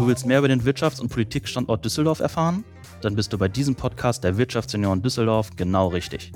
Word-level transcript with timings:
Du 0.00 0.06
willst 0.06 0.24
mehr 0.24 0.38
über 0.38 0.48
den 0.48 0.62
Wirtschafts- 0.62 0.98
und 0.98 1.10
Politikstandort 1.10 1.84
Düsseldorf 1.84 2.20
erfahren? 2.20 2.64
Dann 3.02 3.16
bist 3.16 3.34
du 3.34 3.36
bei 3.36 3.48
diesem 3.48 3.74
Podcast 3.74 4.24
der 4.24 4.38
Wirtschaftsunion 4.38 5.02
Düsseldorf 5.02 5.50
genau 5.56 5.88
richtig. 5.88 6.32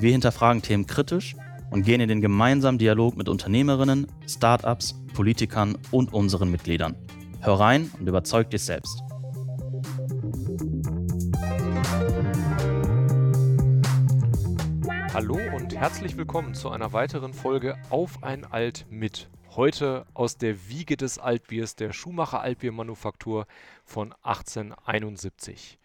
Wir 0.00 0.12
hinterfragen 0.12 0.60
Themen 0.60 0.86
kritisch 0.86 1.34
und 1.70 1.82
gehen 1.84 2.02
in 2.02 2.10
den 2.10 2.20
gemeinsamen 2.20 2.76
Dialog 2.76 3.16
mit 3.16 3.30
Unternehmerinnen, 3.30 4.06
Startups, 4.28 5.00
Politikern 5.14 5.78
und 5.90 6.12
unseren 6.12 6.50
Mitgliedern. 6.50 6.94
Hör 7.40 7.58
rein 7.58 7.90
und 7.98 8.06
überzeug 8.06 8.50
dich 8.50 8.64
selbst. 8.64 9.02
Hallo 15.14 15.38
und 15.56 15.74
herzlich 15.74 16.18
willkommen 16.18 16.52
zu 16.52 16.68
einer 16.68 16.92
weiteren 16.92 17.32
Folge 17.32 17.76
Auf 17.88 18.22
ein 18.22 18.44
Alt 18.44 18.84
mit. 18.90 19.30
Heute 19.60 20.06
aus 20.14 20.38
der 20.38 20.70
Wiege 20.70 20.96
des 20.96 21.18
Altbiers, 21.18 21.76
der 21.76 21.92
Schumacher 21.92 22.40
Altbiermanufaktur 22.40 23.46
von 23.84 24.14
1871. 24.22 25.78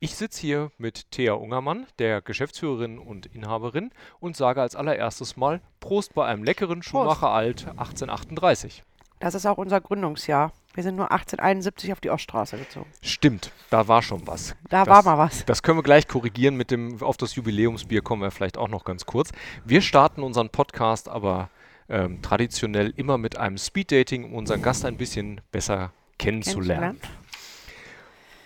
Ich 0.00 0.16
sitze 0.16 0.38
hier 0.38 0.70
mit 0.76 1.10
Thea 1.12 1.32
Ungermann, 1.32 1.86
der 1.98 2.20
Geschäftsführerin 2.20 2.98
und 2.98 3.24
Inhaberin, 3.24 3.90
und 4.20 4.36
sage 4.36 4.60
als 4.60 4.76
allererstes 4.76 5.38
mal 5.38 5.62
Prost 5.80 6.12
bei 6.12 6.26
einem 6.26 6.44
leckeren 6.44 6.82
Schumacher 6.82 7.30
Alt 7.30 7.66
1838. 7.78 8.82
Das 9.18 9.34
ist 9.34 9.46
auch 9.46 9.56
unser 9.56 9.80
Gründungsjahr. 9.80 10.52
Wir 10.74 10.82
sind 10.82 10.96
nur 10.96 11.10
1871 11.10 11.94
auf 11.94 12.00
die 12.02 12.10
Oststraße 12.10 12.58
gezogen. 12.58 12.90
Stimmt, 13.00 13.50
da 13.70 13.88
war 13.88 14.02
schon 14.02 14.26
was. 14.26 14.54
Da 14.68 14.84
das, 14.84 14.88
war 14.94 15.02
mal 15.04 15.16
was. 15.16 15.46
Das 15.46 15.62
können 15.62 15.78
wir 15.78 15.82
gleich 15.82 16.06
korrigieren 16.06 16.54
mit 16.54 16.70
dem, 16.70 17.02
auf 17.02 17.16
das 17.16 17.34
Jubiläumsbier 17.34 18.02
kommen 18.02 18.20
wir 18.20 18.30
vielleicht 18.30 18.58
auch 18.58 18.68
noch 18.68 18.84
ganz 18.84 19.06
kurz. 19.06 19.32
Wir 19.64 19.80
starten 19.80 20.22
unseren 20.22 20.50
Podcast 20.50 21.08
aber 21.08 21.48
ähm, 21.88 22.22
traditionell 22.22 22.92
immer 22.96 23.18
mit 23.18 23.38
einem 23.38 23.58
Speeddating, 23.58 24.24
um 24.24 24.34
unseren 24.34 24.62
Gast 24.62 24.84
ein 24.84 24.96
bisschen 24.96 25.40
besser 25.52 25.92
kennenzulernen. 26.18 27.00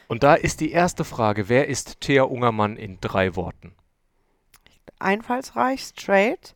Und 0.09 0.23
da 0.23 0.35
ist 0.35 0.61
die 0.61 0.73
erste 0.73 1.05
Frage, 1.05 1.49
wer 1.49 1.69
ist 1.69 2.01
Thea 2.01 2.25
Ungermann 2.25 2.77
in 2.77 2.99
drei 3.01 3.37
Worten? 3.37 3.73
Einfallsreich, 4.99 5.83
straight, 5.83 6.55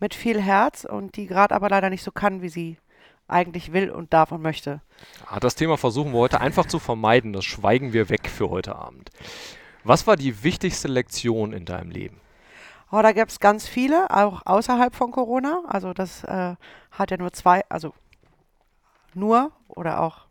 mit 0.00 0.14
viel 0.14 0.40
Herz 0.40 0.84
und 0.84 1.16
die 1.16 1.26
gerade 1.26 1.54
aber 1.54 1.68
leider 1.68 1.90
nicht 1.90 2.02
so 2.02 2.10
kann, 2.10 2.42
wie 2.42 2.48
sie 2.48 2.78
eigentlich 3.28 3.72
will 3.72 3.90
und 3.90 4.12
darf 4.12 4.32
und 4.32 4.42
möchte. 4.42 4.80
Ah, 5.26 5.40
das 5.40 5.54
Thema 5.54 5.76
versuchen 5.76 6.12
wir 6.12 6.18
heute 6.18 6.40
einfach 6.40 6.66
zu 6.66 6.78
vermeiden, 6.78 7.32
das 7.32 7.44
schweigen 7.44 7.92
wir 7.92 8.08
weg 8.08 8.28
für 8.28 8.50
heute 8.50 8.76
Abend. 8.76 9.10
Was 9.82 10.06
war 10.06 10.16
die 10.16 10.42
wichtigste 10.42 10.88
Lektion 10.88 11.52
in 11.52 11.64
deinem 11.66 11.90
Leben? 11.90 12.20
Oh, 12.90 13.02
da 13.02 13.12
gab 13.12 13.28
es 13.28 13.40
ganz 13.40 13.66
viele, 13.66 14.10
auch 14.10 14.42
außerhalb 14.44 14.94
von 14.94 15.10
Corona. 15.10 15.62
Also 15.66 15.92
das 15.92 16.24
äh, 16.24 16.54
hat 16.90 17.10
ja 17.10 17.16
nur 17.16 17.32
zwei, 17.32 17.62
also 17.68 17.92
nur 19.14 19.52
oder 19.68 20.00
auch 20.00 20.26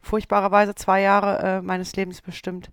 furchtbarerweise 0.00 0.74
zwei 0.74 1.00
Jahre 1.00 1.38
äh, 1.38 1.62
meines 1.62 1.96
Lebens 1.96 2.20
bestimmt 2.20 2.70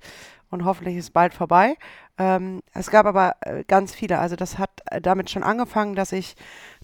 und 0.50 0.66
hoffentlich 0.66 0.98
ist 0.98 1.14
bald 1.14 1.34
vorbei. 1.34 1.78
Ähm, 2.18 2.62
es 2.74 2.92
gab 2.92 3.06
aber 3.06 3.36
äh, 3.42 3.64
ganz 3.64 3.96
viele. 3.96 4.20
Also 4.20 4.36
das 4.36 4.60
hat 4.60 4.70
äh, 4.92 5.02
damit 5.02 5.30
schon 5.30 5.44
angefangen, 5.44 5.96
dass 5.96 6.12
ich 6.12 6.36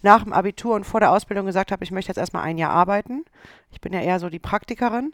nach 0.02 0.24
dem 0.24 0.34
Abitur 0.34 0.76
und 0.76 0.86
vor 0.86 1.00
der 1.00 1.12
Ausbildung 1.12 1.46
gesagt 1.46 1.72
habe, 1.72 1.84
ich 1.84 1.92
möchte 1.92 2.10
jetzt 2.10 2.18
erstmal 2.18 2.44
ein 2.44 2.58
Jahr 2.58 2.72
arbeiten. 2.72 3.26
Ich 3.72 3.82
bin 3.82 3.94
ja 3.94 4.00
eher 4.00 4.20
so 4.20 4.30
die 4.30 4.40
Praktikerin. 4.40 5.14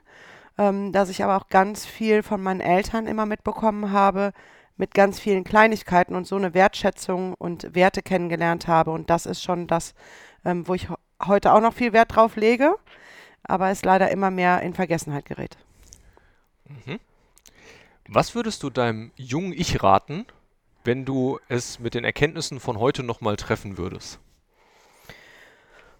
Ähm, 0.55 0.91
dass 0.91 1.09
ich 1.09 1.23
aber 1.23 1.35
auch 1.35 1.47
ganz 1.47 1.83
viel 1.83 2.21
von 2.21 2.41
meinen 2.41 2.61
Eltern 2.61 3.07
immer 3.07 3.25
mitbekommen 3.25 3.91
habe, 3.91 4.33
mit 4.77 4.93
ganz 4.93 5.19
vielen 5.19 5.43
Kleinigkeiten 5.43 6.15
und 6.15 6.25
so 6.25 6.35
eine 6.35 6.53
Wertschätzung 6.53 7.33
und 7.35 7.75
Werte 7.75 8.01
kennengelernt 8.01 8.67
habe. 8.67 8.91
Und 8.91 9.09
das 9.09 9.25
ist 9.25 9.43
schon 9.43 9.67
das, 9.67 9.93
ähm, 10.45 10.67
wo 10.67 10.73
ich 10.73 10.87
heute 11.23 11.53
auch 11.53 11.61
noch 11.61 11.73
viel 11.73 11.93
Wert 11.93 12.15
drauf 12.15 12.35
lege, 12.35 12.75
aber 13.43 13.69
es 13.69 13.83
leider 13.83 14.11
immer 14.11 14.31
mehr 14.31 14.61
in 14.61 14.73
Vergessenheit 14.73 15.25
gerät. 15.25 15.57
Was 18.07 18.35
würdest 18.35 18.63
du 18.63 18.69
deinem 18.69 19.11
jungen 19.15 19.53
Ich 19.53 19.81
raten, 19.83 20.25
wenn 20.83 21.05
du 21.05 21.39
es 21.47 21.79
mit 21.79 21.93
den 21.93 22.03
Erkenntnissen 22.03 22.59
von 22.59 22.79
heute 22.79 23.03
nochmal 23.03 23.37
treffen 23.37 23.77
würdest? 23.77 24.19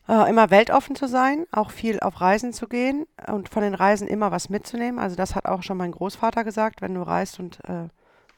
Äh, 0.10 0.30
immer 0.30 0.50
weltoffen 0.50 0.98
zu 0.98 1.08
sein, 1.08 1.46
auch 1.52 1.72
viel 1.72 2.02
auf 2.02 2.20
Reisen 2.20 2.52
zu 2.52 2.68
gehen 2.68 3.08
und 3.28 3.48
von 3.48 3.64
den 3.64 3.74
Reisen 3.74 4.08
immer 4.08 4.32
was 4.32 4.50
mitzunehmen. 4.50 5.00
Also 5.00 5.16
das 5.16 5.34
hat 5.34 5.46
auch 5.46 5.64
schon 5.64 5.78
mein 5.78 5.94
Großvater 5.94 6.44
gesagt, 6.44 6.82
wenn 6.82 6.94
du 6.94 7.04
reist 7.04 7.40
und 7.40 7.60
äh, 7.70 7.88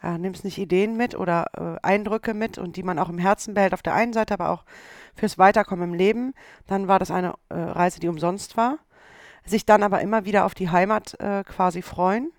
ja, 0.05 0.17
nimmst 0.19 0.43
nicht 0.45 0.59
Ideen 0.59 0.95
mit 0.95 1.15
oder 1.15 1.47
äh, 1.57 1.79
Eindrücke 1.81 2.35
mit 2.35 2.59
und 2.59 2.75
die 2.75 2.83
man 2.83 2.99
auch 2.99 3.09
im 3.09 3.17
Herzen 3.17 3.55
behält 3.55 3.73
auf 3.73 3.81
der 3.81 3.95
einen 3.95 4.13
Seite, 4.13 4.35
aber 4.35 4.51
auch 4.51 4.63
fürs 5.15 5.39
Weiterkommen 5.39 5.89
im 5.89 5.95
Leben, 5.95 6.33
dann 6.67 6.87
war 6.87 6.99
das 6.99 7.09
eine 7.09 7.33
äh, 7.49 7.55
Reise, 7.55 7.99
die 7.99 8.07
umsonst 8.07 8.55
war. 8.55 8.77
Sich 9.45 9.65
dann 9.65 9.81
aber 9.81 10.01
immer 10.01 10.25
wieder 10.25 10.45
auf 10.45 10.53
die 10.53 10.69
Heimat 10.69 11.19
äh, 11.19 11.43
quasi 11.43 11.81
freuen 11.81 12.31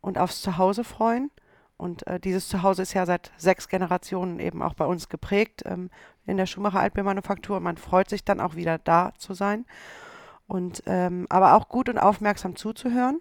und 0.00 0.18
aufs 0.18 0.40
Zuhause 0.40 0.82
freuen. 0.82 1.30
Und 1.76 2.06
äh, 2.06 2.18
dieses 2.20 2.48
Zuhause 2.48 2.82
ist 2.82 2.94
ja 2.94 3.04
seit 3.04 3.32
sechs 3.36 3.68
Generationen 3.68 4.38
eben 4.40 4.62
auch 4.62 4.74
bei 4.74 4.86
uns 4.86 5.10
geprägt 5.10 5.62
ähm, 5.66 5.90
in 6.24 6.38
der 6.38 6.46
Schumacher 6.46 6.80
Altbiermanufaktur. 6.80 7.60
Man 7.60 7.76
freut 7.76 8.08
sich 8.08 8.24
dann 8.24 8.40
auch 8.40 8.54
wieder 8.54 8.78
da 8.78 9.12
zu 9.18 9.34
sein. 9.34 9.66
Und 10.46 10.82
ähm, 10.86 11.26
aber 11.28 11.54
auch 11.54 11.68
gut 11.68 11.90
und 11.90 11.98
aufmerksam 11.98 12.56
zuzuhören 12.56 13.20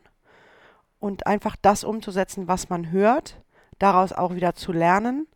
und 1.00 1.28
einfach 1.28 1.58
das 1.62 1.84
umzusetzen, 1.84 2.48
was 2.48 2.70
man 2.70 2.92
hört, 2.92 3.42
daraus 3.80 4.14
auch 4.14 4.36
wieder 4.36 4.56
zu 4.56 4.72
lernen. 4.72 5.28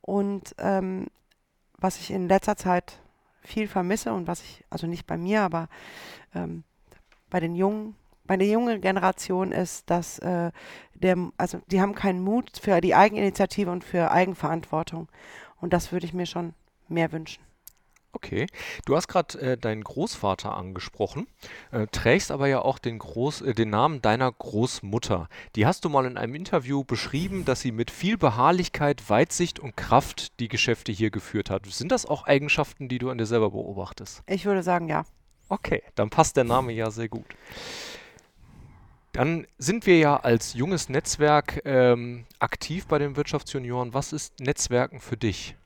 Und 0.00 0.54
ähm, 0.58 1.06
was 1.76 1.98
ich 2.00 2.10
in 2.10 2.28
letzter 2.28 2.56
Zeit 2.56 3.00
viel 3.42 3.68
vermisse 3.68 4.12
und 4.12 4.26
was 4.26 4.42
ich, 4.42 4.64
also 4.70 4.86
nicht 4.86 5.06
bei 5.06 5.16
mir, 5.16 5.42
aber 5.42 5.68
ähm, 6.34 6.64
bei 7.30 7.40
den 7.40 7.54
Jungen, 7.54 7.94
bei 8.24 8.36
der 8.36 8.48
jungen 8.48 8.80
Generation 8.80 9.52
ist, 9.52 9.88
dass 9.90 10.18
äh, 10.18 10.50
der, 10.94 11.16
also 11.36 11.60
die 11.68 11.80
haben 11.80 11.94
keinen 11.94 12.22
Mut 12.22 12.58
für 12.60 12.80
die 12.80 12.94
Eigeninitiative 12.94 13.70
und 13.70 13.84
für 13.84 14.10
Eigenverantwortung. 14.10 15.08
Und 15.60 15.72
das 15.72 15.92
würde 15.92 16.06
ich 16.06 16.14
mir 16.14 16.26
schon 16.26 16.54
mehr 16.88 17.12
wünschen. 17.12 17.42
Okay, 18.12 18.46
du 18.86 18.96
hast 18.96 19.06
gerade 19.06 19.38
äh, 19.38 19.58
deinen 19.58 19.84
Großvater 19.84 20.54
angesprochen, 20.54 21.26
äh, 21.72 21.86
trägst 21.88 22.30
aber 22.30 22.48
ja 22.48 22.62
auch 22.62 22.78
den, 22.78 22.98
Groß, 22.98 23.42
äh, 23.42 23.54
den 23.54 23.68
Namen 23.68 24.00
deiner 24.00 24.32
Großmutter. 24.32 25.28
Die 25.56 25.66
hast 25.66 25.84
du 25.84 25.90
mal 25.90 26.06
in 26.06 26.16
einem 26.16 26.34
Interview 26.34 26.84
beschrieben, 26.84 27.44
dass 27.44 27.60
sie 27.60 27.70
mit 27.70 27.90
viel 27.90 28.16
Beharrlichkeit, 28.16 29.10
Weitsicht 29.10 29.60
und 29.60 29.76
Kraft 29.76 30.40
die 30.40 30.48
Geschäfte 30.48 30.90
hier 30.90 31.10
geführt 31.10 31.50
hat. 31.50 31.66
Sind 31.66 31.92
das 31.92 32.06
auch 32.06 32.24
Eigenschaften, 32.24 32.88
die 32.88 32.98
du 32.98 33.10
an 33.10 33.18
dir 33.18 33.26
selber 33.26 33.50
beobachtest? 33.50 34.22
Ich 34.26 34.46
würde 34.46 34.62
sagen, 34.62 34.88
ja. 34.88 35.04
Okay, 35.50 35.82
dann 35.94 36.08
passt 36.08 36.36
der 36.36 36.44
Name 36.44 36.72
ja 36.72 36.90
sehr 36.90 37.08
gut. 37.08 37.26
Dann 39.12 39.46
sind 39.58 39.86
wir 39.86 39.98
ja 39.98 40.16
als 40.16 40.54
junges 40.54 40.88
Netzwerk 40.88 41.60
ähm, 41.64 42.24
aktiv 42.38 42.86
bei 42.86 42.98
den 42.98 43.16
Wirtschaftsjunioren. 43.16 43.92
Was 43.92 44.12
ist 44.12 44.40
Netzwerken 44.40 45.00
für 45.00 45.16
dich? 45.16 45.56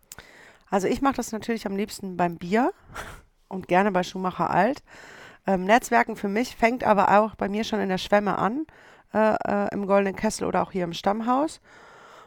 Also 0.73 0.89
ich 0.89 1.03
mache 1.03 1.17
das 1.17 1.33
natürlich 1.33 1.67
am 1.67 1.77
liebsten 1.77 2.17
beim 2.17 2.39
Bier 2.39 2.73
und 3.49 3.69
gerne 3.69 3.93
bei 3.93 4.03
Schumacher 4.03 4.49
Alt. 4.49 4.83
Ähm, 5.47 5.65
Netzwerken 5.67 6.17
für 6.17 6.31
mich 6.31 6.57
fängt 6.57 6.83
aber 6.83 7.21
auch 7.21 7.35
bei 7.35 7.51
mir 7.51 7.63
schon 7.63 7.79
in 7.79 7.91
der 7.91 7.99
Schwemme 7.99 8.39
an, 8.39 8.65
äh, 9.13 9.35
äh, 9.35 9.69
im 9.75 9.87
Goldenen 9.87 10.17
Kessel 10.17 10.47
oder 10.47 10.63
auch 10.63 10.73
hier 10.73 10.85
im 10.85 10.95
Stammhaus. 10.95 11.61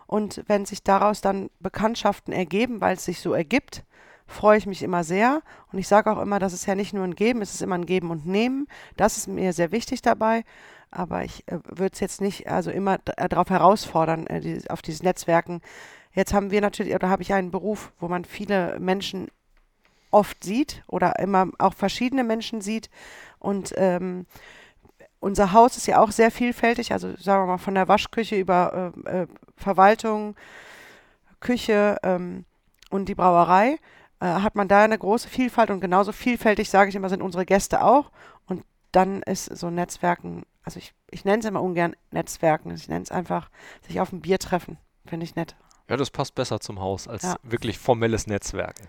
Und 0.06 0.44
wenn 0.46 0.68
sich 0.68 0.84
daraus 0.84 1.22
dann 1.22 1.50
Bekanntschaften 1.60 2.32
ergeben, 2.34 2.82
weil 2.82 2.98
es 2.98 3.06
sich 3.06 3.20
so 3.20 3.34
ergibt, 3.34 3.84
freue 4.28 4.60
ich 4.60 4.68
mich 4.68 4.84
immer 4.84 5.04
sehr. 5.04 5.42
Und 5.72 5.80
ich 5.80 5.88
sage 5.88 6.12
auch 6.12 6.22
immer, 6.22 6.38
das 6.38 6.54
ist 6.54 6.68
ja 6.68 6.76
nicht 6.76 6.94
nur 6.94 7.04
ein 7.04 7.16
Geben, 7.16 7.42
es 7.42 7.56
ist 7.56 7.64
immer 7.64 7.76
ein 7.76 7.88
Geben 7.88 8.12
und 8.12 8.28
Nehmen. 8.28 8.68
Das 8.96 9.18
ist 9.18 9.28
mir 9.28 9.54
sehr 9.54 9.72
wichtig 9.72 10.04
dabei. 10.04 10.44
Aber 10.92 11.24
ich 11.24 11.48
äh, 11.48 11.58
würde 11.64 11.94
es 11.94 12.00
jetzt 12.00 12.22
nicht 12.22 12.48
also 12.48 12.70
immer 12.70 13.00
darauf 13.00 13.50
herausfordern, 13.50 14.28
äh, 14.28 14.40
die, 14.40 14.70
auf 14.70 14.84
dieses 14.84 15.02
Netzwerken. 15.02 15.62
Jetzt 16.16 16.34
haben 16.34 16.50
wir 16.50 16.62
natürlich, 16.62 16.96
oder 16.96 17.10
habe 17.10 17.22
ich 17.22 17.34
einen 17.34 17.52
Beruf, 17.52 17.92
wo 18.00 18.08
man 18.08 18.26
viele 18.26 18.80
Menschen 18.80 19.28
oft 20.12 20.44
sieht 20.44 20.84
oder 20.88 21.20
immer 21.20 21.48
auch 21.60 21.74
verschiedene 21.74 22.24
Menschen 22.24 22.62
sieht. 22.62 22.90
Und 23.38 23.74
ähm, 23.76 24.26
unser 25.20 25.52
Haus 25.52 25.76
ist 25.76 25.88
ja 25.88 26.00
auch 26.00 26.12
sehr 26.12 26.32
vielfältig, 26.32 26.94
also 26.94 27.16
sagen 27.18 27.44
wir 27.44 27.48
mal 27.48 27.58
von 27.58 27.76
der 27.76 27.88
Waschküche 27.88 28.38
über 28.38 28.94
äh, 29.06 29.22
äh, 29.22 29.28
Verwaltung, 29.58 30.36
Küche 31.42 31.98
ähm, 32.04 32.46
und 32.90 33.10
die 33.10 33.16
Brauerei 33.16 33.78
äh, 34.22 34.26
hat 34.26 34.56
man 34.56 34.68
da 34.68 34.84
eine 34.84 34.98
große 34.98 35.28
Vielfalt 35.28 35.70
und 35.70 35.82
genauso 35.82 36.14
vielfältig, 36.14 36.70
sage 36.70 36.90
ich 36.90 36.96
immer, 36.96 37.10
sind 37.10 37.22
unsere 37.22 37.46
Gäste 37.46 37.84
auch. 37.84 38.12
Und 38.46 38.64
dann 38.92 39.22
ist 39.24 39.46
so 39.46 39.70
Netzwerken, 39.70 40.44
also 40.64 40.80
ich, 40.80 40.94
ich 41.12 41.26
nenne 41.26 41.40
es 41.40 41.46
immer 41.46 41.62
ungern 41.62 41.96
Netzwerken, 42.12 42.72
ich 42.72 42.88
nenne 42.88 43.04
es 43.04 43.12
einfach 43.12 43.50
sich 43.86 44.00
auf 44.00 44.14
ein 44.14 44.22
Bier 44.22 44.40
treffen, 44.40 44.78
finde 45.06 45.26
ich 45.26 45.36
nett. 45.36 45.56
Ja, 45.90 45.98
das 45.98 46.10
passt 46.10 46.36
besser 46.36 46.60
zum 46.60 46.80
Haus 46.80 47.08
als 47.08 47.24
Ja. 47.24 47.36
wirklich 47.44 47.78
formelles 47.78 48.28
Netzwerken. 48.28 48.88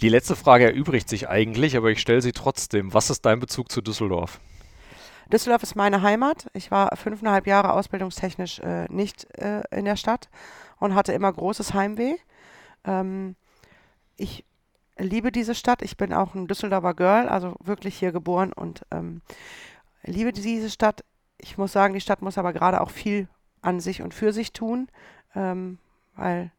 Die 0.00 0.08
letzte 0.08 0.36
Frage 0.36 0.66
erübrigt 0.66 1.08
sich 1.08 1.28
eigentlich, 1.28 1.76
aber 1.76 1.90
ich 1.90 2.00
stelle 2.00 2.22
sie 2.22 2.32
trotzdem. 2.32 2.94
Was 2.94 3.10
ist 3.10 3.24
dein 3.26 3.40
Bezug 3.40 3.72
zu 3.72 3.80
Düsseldorf? 3.80 4.40
Düsseldorf 5.32 5.62
ist 5.62 5.74
meine 5.74 6.02
Heimat. 6.02 6.46
Ich 6.54 6.70
war 6.70 6.94
fünfeinhalb 6.96 7.46
Jahre 7.46 7.72
ausbildungstechnisch 7.72 8.60
äh, 8.60 8.86
nicht 8.90 9.26
äh, 9.38 9.62
in 9.70 9.84
der 9.84 9.96
Stadt 9.96 10.28
und 10.78 10.94
hatte 10.94 11.12
immer 11.12 11.32
großes 11.32 11.74
Heimweh. 11.74 12.14
Ähm, 12.84 13.34
ich 14.16 14.44
liebe 14.96 15.32
diese 15.32 15.54
Stadt. 15.54 15.82
Ich 15.82 15.96
bin 15.96 16.12
auch 16.12 16.34
ein 16.34 16.46
Düsseldorfer 16.46 16.94
Girl, 16.94 17.28
also 17.28 17.56
wirklich 17.60 17.98
hier 17.98 18.12
geboren 18.12 18.52
und 18.52 18.82
ähm, 18.90 19.20
liebe 20.04 20.32
diese 20.32 20.70
Stadt. 20.70 21.04
Ich 21.38 21.58
muss 21.58 21.72
sagen, 21.72 21.94
die 21.94 22.00
Stadt 22.00 22.22
muss 22.22 22.38
aber 22.38 22.52
gerade 22.52 22.80
auch 22.80 22.90
viel 22.90 23.28
an 23.60 23.80
sich 23.80 24.02
und 24.02 24.14
für 24.14 24.32
sich 24.32 24.52
tun, 24.52 24.88
ähm, 25.34 25.78
weil 26.16 26.50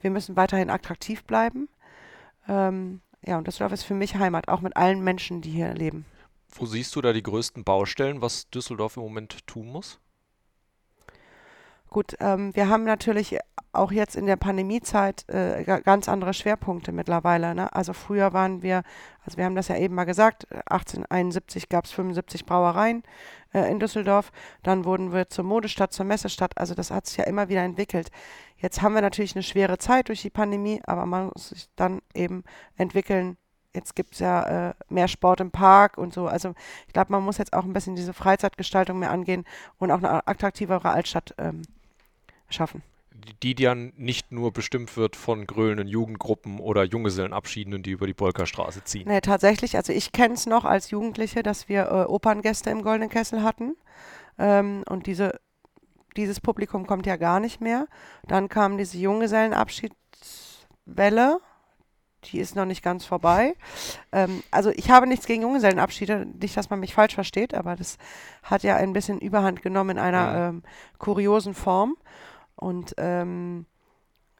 wir 0.00 0.10
müssen 0.10 0.36
weiterhin 0.36 0.70
attraktiv 0.70 1.24
bleiben. 1.24 1.68
Ähm, 2.48 3.00
ja, 3.24 3.38
und 3.38 3.46
Düsseldorf 3.46 3.72
ist 3.72 3.84
für 3.84 3.94
mich 3.94 4.16
Heimat, 4.16 4.48
auch 4.48 4.60
mit 4.60 4.76
allen 4.76 5.02
Menschen, 5.02 5.40
die 5.42 5.50
hier 5.50 5.74
leben. 5.74 6.06
Wo 6.48 6.66
siehst 6.66 6.96
du 6.96 7.00
da 7.00 7.12
die 7.12 7.22
größten 7.22 7.64
Baustellen, 7.64 8.22
was 8.22 8.48
Düsseldorf 8.50 8.96
im 8.96 9.02
Moment 9.02 9.46
tun 9.46 9.68
muss? 9.68 10.00
Gut, 11.90 12.16
ähm, 12.20 12.54
wir 12.54 12.68
haben 12.68 12.84
natürlich 12.84 13.36
auch 13.72 13.90
jetzt 13.90 14.14
in 14.14 14.26
der 14.26 14.36
Pandemiezeit 14.36 15.28
äh, 15.28 15.64
ganz 15.64 16.08
andere 16.08 16.34
Schwerpunkte 16.34 16.92
mittlerweile. 16.92 17.52
Ne? 17.54 17.72
Also 17.74 17.92
früher 17.94 18.32
waren 18.32 18.62
wir, 18.62 18.82
also 19.24 19.36
wir 19.38 19.44
haben 19.44 19.56
das 19.56 19.68
ja 19.68 19.76
eben 19.76 19.96
mal 19.96 20.04
gesagt, 20.04 20.46
1871 20.52 21.68
gab 21.68 21.86
es 21.86 21.90
75 21.92 22.46
Brauereien 22.46 23.02
äh, 23.52 23.68
in 23.70 23.80
Düsseldorf, 23.80 24.30
dann 24.62 24.84
wurden 24.84 25.12
wir 25.12 25.28
zur 25.28 25.44
Modestadt, 25.44 25.92
zur 25.92 26.06
Messestadt, 26.06 26.56
also 26.58 26.74
das 26.74 26.92
hat 26.92 27.06
sich 27.06 27.18
ja 27.18 27.24
immer 27.24 27.48
wieder 27.48 27.62
entwickelt. 27.62 28.10
Jetzt 28.56 28.82
haben 28.82 28.94
wir 28.94 29.02
natürlich 29.02 29.34
eine 29.34 29.42
schwere 29.42 29.78
Zeit 29.78 30.08
durch 30.08 30.22
die 30.22 30.30
Pandemie, 30.30 30.80
aber 30.84 31.06
man 31.06 31.26
muss 31.26 31.48
sich 31.48 31.68
dann 31.74 32.02
eben 32.14 32.44
entwickeln, 32.76 33.36
jetzt 33.74 33.96
gibt 33.96 34.14
es 34.14 34.20
ja 34.20 34.70
äh, 34.70 34.74
mehr 34.88 35.08
Sport 35.08 35.40
im 35.40 35.50
Park 35.50 35.98
und 35.98 36.14
so. 36.14 36.28
Also 36.28 36.54
ich 36.86 36.92
glaube, 36.92 37.12
man 37.12 37.24
muss 37.24 37.38
jetzt 37.38 37.52
auch 37.52 37.64
ein 37.64 37.72
bisschen 37.72 37.96
diese 37.96 38.12
Freizeitgestaltung 38.12 38.98
mehr 38.98 39.10
angehen 39.10 39.44
und 39.78 39.90
auch 39.90 39.98
eine 39.98 40.26
attraktivere 40.26 40.90
Altstadt 40.90 41.34
ähm, 41.38 41.62
schaffen. 42.50 42.82
Die, 43.42 43.54
die 43.54 43.64
dann 43.64 43.92
nicht 43.96 44.32
nur 44.32 44.52
bestimmt 44.52 44.96
wird 44.96 45.16
von 45.16 45.46
grölenden 45.46 45.88
Jugendgruppen 45.88 46.58
oder 46.58 46.84
Junggesellenabschiedenen, 46.84 47.82
die 47.82 47.90
über 47.90 48.06
die 48.06 48.14
Bolkerstraße 48.14 48.84
ziehen. 48.84 49.06
Nee, 49.06 49.20
tatsächlich. 49.20 49.76
Also 49.76 49.92
ich 49.92 50.12
kenne 50.12 50.34
es 50.34 50.46
noch 50.46 50.64
als 50.64 50.90
Jugendliche, 50.90 51.42
dass 51.42 51.68
wir 51.68 51.90
äh, 51.90 52.04
Operngäste 52.04 52.70
im 52.70 52.82
Goldenen 52.82 53.10
Kessel 53.10 53.42
hatten. 53.42 53.76
Ähm, 54.38 54.84
und 54.88 55.06
diese, 55.06 55.38
dieses 56.16 56.40
Publikum 56.40 56.86
kommt 56.86 57.06
ja 57.06 57.16
gar 57.16 57.40
nicht 57.40 57.60
mehr. 57.60 57.86
Dann 58.26 58.48
kam 58.48 58.78
diese 58.78 58.96
Junggesellenabschiedswelle. 58.96 61.40
Die 62.24 62.38
ist 62.38 62.54
noch 62.54 62.66
nicht 62.66 62.82
ganz 62.82 63.04
vorbei. 63.04 63.54
Ähm, 64.12 64.42
also 64.50 64.70
ich 64.70 64.90
habe 64.90 65.06
nichts 65.06 65.26
gegen 65.26 65.42
Junggesellenabschiede, 65.42 66.26
nicht, 66.40 66.56
dass 66.56 66.70
man 66.70 66.80
mich 66.80 66.94
falsch 66.94 67.14
versteht, 67.14 67.54
aber 67.54 67.76
das 67.76 67.96
hat 68.42 68.62
ja 68.62 68.76
ein 68.76 68.92
bisschen 68.92 69.18
Überhand 69.18 69.62
genommen 69.62 69.90
in 69.90 69.98
einer 69.98 70.18
ja. 70.18 70.48
ähm, 70.48 70.62
kuriosen 70.98 71.54
Form. 71.54 71.96
Und 72.60 72.94
ähm, 72.98 73.66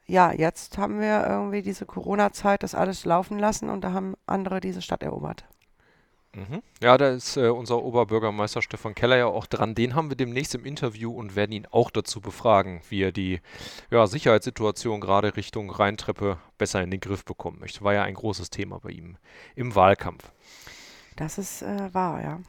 ja, 0.07 0.33
jetzt 0.33 0.79
haben 0.79 1.01
wir 1.01 1.27
irgendwie 1.27 1.63
diese 1.63 1.87
Corona-Zeit, 1.87 2.63
das 2.63 2.75
alles 2.75 3.05
laufen 3.05 3.39
lassen 3.39 3.71
und 3.71 3.83
da 3.83 3.93
haben 3.93 4.15
andere 4.27 4.61
diese 4.61 4.83
Stadt 4.83 5.03
erobert. 5.03 5.45
Mhm. 6.35 6.63
Ja, 6.81 6.97
da 6.97 7.11
ist 7.11 7.37
äh, 7.37 7.49
unser 7.49 7.83
Oberbürgermeister 7.83 8.63
Stefan 8.63 8.95
Keller 8.95 9.17
ja 9.17 9.27
auch 9.27 9.47
dran. 9.47 9.75
Den 9.75 9.95
haben 9.95 10.11
wir 10.11 10.17
demnächst 10.17 10.55
im 10.55 10.65
Interview 10.65 11.13
und 11.13 11.35
werden 11.35 11.53
ihn 11.53 11.67
auch 11.71 11.91
dazu 11.91 12.21
befragen, 12.21 12.83
wie 12.89 13.03
er 13.03 13.11
die 13.11 13.41
ja, 13.91 14.07
Sicherheitssituation 14.07 15.01
gerade 15.01 15.37
Richtung 15.37 15.71
Rheintreppe 15.71 16.39
besser 16.57 16.83
in 16.83 16.91
den 16.91 17.01
Griff 17.01 17.25
bekommen 17.25 17.59
möchte. 17.59 17.83
War 17.83 17.95
ja 17.95 18.05
ein 18.05 18.15
großes 18.15 18.51
Thema 18.51 18.79
bei 18.79 18.91
ihm 18.91 19.17
im 19.57 19.75
Wahlkampf. 19.75 20.31
Das 21.17 21.39
ist 21.39 21.63
äh, 21.63 21.93
wahr, 21.93 22.23
ja. 22.23 22.41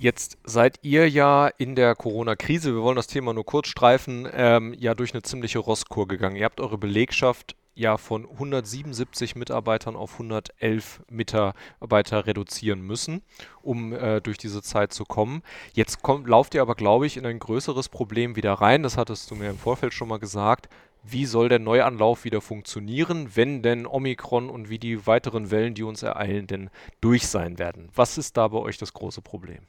Jetzt 0.00 0.38
seid 0.44 0.78
ihr 0.80 1.10
ja 1.10 1.48
in 1.58 1.74
der 1.74 1.94
Corona-Krise, 1.94 2.74
wir 2.74 2.80
wollen 2.80 2.96
das 2.96 3.06
Thema 3.06 3.34
nur 3.34 3.44
kurz 3.44 3.68
streifen, 3.68 4.26
ähm, 4.32 4.74
ja 4.78 4.94
durch 4.94 5.12
eine 5.12 5.20
ziemliche 5.20 5.58
Rosskur 5.58 6.08
gegangen. 6.08 6.36
Ihr 6.36 6.46
habt 6.46 6.58
eure 6.58 6.78
Belegschaft 6.78 7.54
ja 7.74 7.98
von 7.98 8.24
177 8.24 9.36
Mitarbeitern 9.36 9.96
auf 9.96 10.14
111 10.14 11.02
Mitarbeiter 11.10 12.26
reduzieren 12.26 12.80
müssen, 12.80 13.20
um 13.60 13.92
äh, 13.92 14.22
durch 14.22 14.38
diese 14.38 14.62
Zeit 14.62 14.94
zu 14.94 15.04
kommen. 15.04 15.42
Jetzt 15.74 16.00
kommt, 16.00 16.26
lauft 16.26 16.54
ihr 16.54 16.62
aber, 16.62 16.76
glaube 16.76 17.04
ich, 17.04 17.18
in 17.18 17.26
ein 17.26 17.38
größeres 17.38 17.90
Problem 17.90 18.36
wieder 18.36 18.54
rein. 18.54 18.82
Das 18.82 18.96
hattest 18.96 19.30
du 19.30 19.34
mir 19.34 19.50
im 19.50 19.58
Vorfeld 19.58 19.92
schon 19.92 20.08
mal 20.08 20.18
gesagt. 20.18 20.70
Wie 21.02 21.26
soll 21.26 21.50
der 21.50 21.58
Neuanlauf 21.58 22.24
wieder 22.24 22.40
funktionieren, 22.40 23.36
wenn 23.36 23.60
denn 23.60 23.86
Omikron 23.86 24.48
und 24.48 24.70
wie 24.70 24.78
die 24.78 25.06
weiteren 25.06 25.50
Wellen, 25.50 25.74
die 25.74 25.82
uns 25.82 26.02
ereilen, 26.02 26.46
denn 26.46 26.70
durch 27.02 27.26
sein 27.26 27.58
werden? 27.58 27.90
Was 27.94 28.16
ist 28.16 28.38
da 28.38 28.48
bei 28.48 28.58
euch 28.60 28.78
das 28.78 28.94
große 28.94 29.20
Problem? 29.20 29.66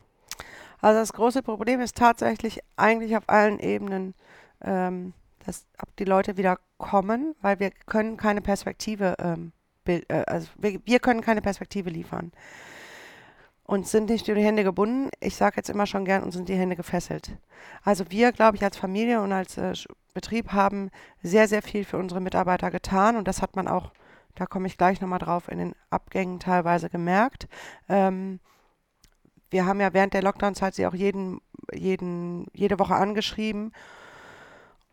Also 0.81 0.99
das 0.99 1.13
große 1.13 1.43
Problem 1.43 1.79
ist 1.79 1.95
tatsächlich 1.95 2.59
eigentlich 2.75 3.15
auf 3.15 3.23
allen 3.27 3.59
Ebenen, 3.59 4.15
ähm, 4.63 5.13
dass 5.45 5.65
die 5.99 6.05
Leute 6.05 6.37
wieder 6.37 6.57
kommen, 6.77 7.35
weil 7.41 7.59
wir 7.59 7.71
können 7.85 8.17
keine 8.17 8.41
Perspektive, 8.41 9.15
ähm, 9.19 9.51
äh, 9.85 10.01
also 10.25 10.49
wir, 10.57 10.79
wir, 10.85 10.99
können 10.99 11.21
keine 11.21 11.41
Perspektive 11.41 11.89
liefern. 11.89 12.31
Und 13.63 13.87
sind 13.87 14.09
nicht 14.09 14.27
durch 14.27 14.37
die 14.37 14.43
Hände 14.43 14.63
gebunden. 14.63 15.09
Ich 15.21 15.35
sage 15.35 15.57
jetzt 15.57 15.69
immer 15.69 15.85
schon 15.85 16.03
gern, 16.03 16.23
uns 16.23 16.33
sind 16.33 16.49
die 16.49 16.55
Hände 16.55 16.75
gefesselt. 16.75 17.37
Also 17.83 18.09
wir, 18.09 18.33
glaube 18.33 18.57
ich, 18.57 18.63
als 18.63 18.75
Familie 18.75 19.21
und 19.21 19.31
als 19.31 19.57
äh, 19.57 19.73
Betrieb 20.13 20.51
haben 20.51 20.89
sehr, 21.23 21.47
sehr 21.47 21.61
viel 21.61 21.85
für 21.85 21.97
unsere 21.97 22.19
Mitarbeiter 22.19 22.69
getan. 22.69 23.15
Und 23.15 23.27
das 23.27 23.41
hat 23.41 23.55
man 23.55 23.67
auch, 23.67 23.91
da 24.35 24.45
komme 24.45 24.67
ich 24.67 24.77
gleich 24.77 24.99
nochmal 24.99 25.19
drauf, 25.19 25.47
in 25.47 25.59
den 25.59 25.75
Abgängen 25.89 26.39
teilweise 26.39 26.89
gemerkt. 26.89 27.47
Ähm, 27.87 28.39
wir 29.51 29.65
haben 29.65 29.79
ja 29.79 29.93
während 29.93 30.13
der 30.13 30.23
Lockdown-Zeit 30.23 30.75
sie 30.75 30.87
auch 30.87 30.93
jeden, 30.93 31.41
jeden, 31.73 32.47
jede 32.53 32.79
Woche 32.79 32.95
angeschrieben, 32.95 33.73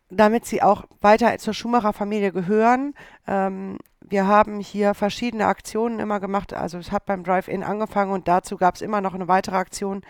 damit 0.09 0.45
sie 0.45 0.61
auch 0.61 0.83
weiter 1.01 1.37
zur 1.37 1.53
Schumacher-Familie 1.53 2.31
gehören. 2.31 2.93
Ähm, 3.25 3.77
wir 4.01 4.27
haben 4.27 4.59
hier 4.59 4.93
verschiedene 4.93 5.45
Aktionen 5.45 5.99
immer 5.99 6.19
gemacht. 6.19 6.53
Also 6.53 6.77
es 6.77 6.91
hat 6.91 7.05
beim 7.05 7.23
Drive-In 7.23 7.63
angefangen 7.63 8.11
und 8.11 8.27
dazu 8.27 8.57
gab 8.57 8.75
es 8.75 8.81
immer 8.81 9.01
noch 9.01 9.13
eine 9.13 9.27
weitere 9.27 9.55
Aktion, 9.55 10.01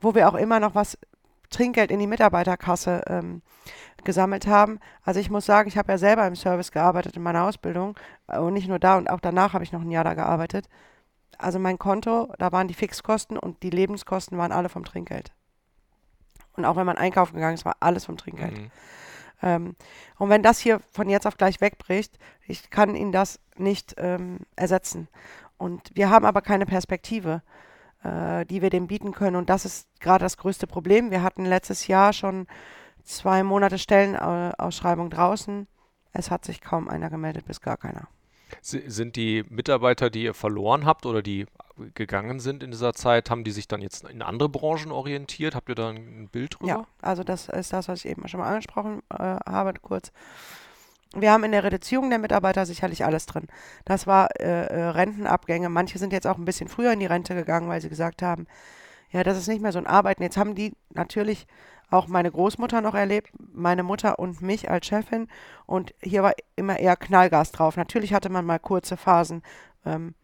wo 0.00 0.14
wir 0.14 0.28
auch 0.28 0.34
immer 0.34 0.60
noch 0.60 0.74
was 0.74 0.96
Trinkgeld 1.50 1.90
in 1.90 1.98
die 1.98 2.06
Mitarbeiterkasse 2.06 3.02
ähm, 3.08 3.42
gesammelt 4.04 4.46
haben. 4.46 4.78
Also 5.02 5.18
ich 5.18 5.30
muss 5.30 5.46
sagen, 5.46 5.66
ich 5.66 5.78
habe 5.78 5.90
ja 5.90 5.98
selber 5.98 6.26
im 6.26 6.36
Service 6.36 6.70
gearbeitet 6.70 7.16
in 7.16 7.22
meiner 7.22 7.44
Ausbildung 7.44 7.96
und 8.26 8.52
nicht 8.52 8.68
nur 8.68 8.78
da 8.78 8.96
und 8.96 9.10
auch 9.10 9.20
danach 9.20 9.54
habe 9.54 9.64
ich 9.64 9.72
noch 9.72 9.80
ein 9.80 9.90
Jahr 9.90 10.04
da 10.04 10.14
gearbeitet 10.14 10.68
also 11.36 11.58
mein 11.58 11.78
Konto, 11.78 12.32
da 12.38 12.52
waren 12.52 12.68
die 12.68 12.74
Fixkosten 12.74 13.38
und 13.38 13.62
die 13.62 13.70
Lebenskosten 13.70 14.38
waren 14.38 14.52
alle 14.52 14.68
vom 14.68 14.84
Trinkgeld. 14.84 15.32
Und 16.56 16.64
auch 16.64 16.76
wenn 16.76 16.86
man 16.86 16.98
einkaufen 16.98 17.34
gegangen 17.34 17.54
ist, 17.54 17.64
war 17.64 17.76
alles 17.80 18.06
vom 18.06 18.16
Trinkgeld. 18.16 18.58
Mhm. 18.58 18.70
Ähm, 19.42 19.76
und 20.18 20.30
wenn 20.30 20.42
das 20.42 20.58
hier 20.58 20.80
von 20.92 21.08
jetzt 21.08 21.26
auf 21.26 21.36
gleich 21.36 21.60
wegbricht, 21.60 22.18
ich 22.46 22.70
kann 22.70 22.94
Ihnen 22.94 23.12
das 23.12 23.40
nicht 23.56 23.94
ähm, 23.98 24.40
ersetzen. 24.56 25.08
Und 25.56 25.90
wir 25.94 26.10
haben 26.10 26.24
aber 26.24 26.40
keine 26.40 26.66
Perspektive, 26.66 27.42
äh, 28.02 28.44
die 28.46 28.62
wir 28.62 28.70
dem 28.70 28.86
bieten 28.86 29.12
können. 29.12 29.36
Und 29.36 29.50
das 29.50 29.64
ist 29.64 29.88
gerade 30.00 30.24
das 30.24 30.36
größte 30.36 30.66
Problem. 30.66 31.10
Wir 31.10 31.22
hatten 31.22 31.44
letztes 31.44 31.86
Jahr 31.86 32.12
schon 32.12 32.46
zwei 33.04 33.42
Monate 33.42 33.78
Stellenausschreibung 33.78 35.10
draußen. 35.10 35.66
Es 36.12 36.30
hat 36.30 36.44
sich 36.44 36.60
kaum 36.60 36.88
einer 36.88 37.10
gemeldet, 37.10 37.46
bis 37.46 37.60
gar 37.60 37.76
keiner. 37.76 38.08
Sind 38.60 39.16
die 39.16 39.44
Mitarbeiter, 39.48 40.10
die 40.10 40.24
ihr 40.24 40.34
verloren 40.34 40.86
habt 40.86 41.06
oder 41.06 41.22
die 41.22 41.46
gegangen 41.94 42.40
sind 42.40 42.62
in 42.62 42.70
dieser 42.70 42.92
Zeit, 42.92 43.30
haben 43.30 43.44
die 43.44 43.50
sich 43.50 43.68
dann 43.68 43.80
jetzt 43.80 44.08
in 44.08 44.22
andere 44.22 44.48
Branchen 44.48 44.90
orientiert? 44.90 45.54
Habt 45.54 45.68
ihr 45.68 45.74
da 45.74 45.90
ein 45.90 46.28
Bild 46.28 46.58
drüber? 46.58 46.68
Ja, 46.68 46.86
also 47.00 47.22
das 47.22 47.48
ist 47.48 47.72
das, 47.72 47.88
was 47.88 48.04
ich 48.04 48.10
eben 48.10 48.26
schon 48.28 48.40
mal 48.40 48.48
angesprochen 48.48 49.02
äh, 49.10 49.36
habe, 49.46 49.74
kurz. 49.80 50.12
Wir 51.14 51.32
haben 51.32 51.44
in 51.44 51.52
der 51.52 51.64
Reduzierung 51.64 52.10
der 52.10 52.18
Mitarbeiter 52.18 52.66
sicherlich 52.66 53.04
alles 53.04 53.26
drin. 53.26 53.46
Das 53.84 54.06
war 54.06 54.28
äh, 54.38 54.66
äh, 54.66 54.88
Rentenabgänge. 54.88 55.70
Manche 55.70 55.98
sind 55.98 56.12
jetzt 56.12 56.26
auch 56.26 56.36
ein 56.36 56.44
bisschen 56.44 56.68
früher 56.68 56.92
in 56.92 57.00
die 57.00 57.06
Rente 57.06 57.34
gegangen, 57.34 57.68
weil 57.68 57.80
sie 57.80 57.88
gesagt 57.88 58.20
haben, 58.20 58.46
ja, 59.10 59.22
das 59.22 59.38
ist 59.38 59.48
nicht 59.48 59.62
mehr 59.62 59.72
so 59.72 59.78
ein 59.78 59.86
Arbeiten. 59.86 60.22
Jetzt 60.22 60.36
haben 60.36 60.54
die 60.54 60.74
natürlich 60.92 61.46
auch 61.90 62.06
meine 62.06 62.30
Großmutter 62.30 62.80
noch 62.80 62.94
erlebt, 62.94 63.32
meine 63.52 63.82
Mutter 63.82 64.18
und 64.18 64.42
mich 64.42 64.70
als 64.70 64.86
Chefin. 64.86 65.28
Und 65.66 65.94
hier 66.02 66.22
war 66.22 66.34
immer 66.56 66.78
eher 66.78 66.96
Knallgas 66.96 67.52
drauf. 67.52 67.76
Natürlich 67.76 68.12
hatte 68.12 68.28
man 68.28 68.44
mal 68.44 68.58
kurze 68.58 68.96
Phasen, 68.96 69.42
ähm, 69.86 70.14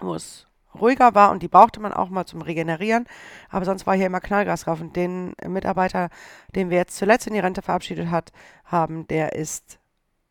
wo 0.00 0.14
es 0.14 0.46
ruhiger 0.74 1.14
war 1.14 1.30
und 1.32 1.42
die 1.42 1.48
brauchte 1.48 1.80
man 1.80 1.92
auch 1.92 2.10
mal 2.10 2.26
zum 2.26 2.42
Regenerieren. 2.42 3.06
Aber 3.48 3.64
sonst 3.64 3.86
war 3.86 3.94
hier 3.94 4.06
immer 4.06 4.20
Knallgas 4.20 4.62
drauf. 4.62 4.80
Und 4.80 4.96
den 4.96 5.34
Mitarbeiter, 5.46 6.10
den 6.54 6.70
wir 6.70 6.78
jetzt 6.78 6.96
zuletzt 6.96 7.26
in 7.26 7.34
die 7.34 7.40
Rente 7.40 7.62
verabschiedet 7.62 8.10
hat, 8.10 8.32
haben, 8.64 9.06
der 9.08 9.34
ist, 9.34 9.78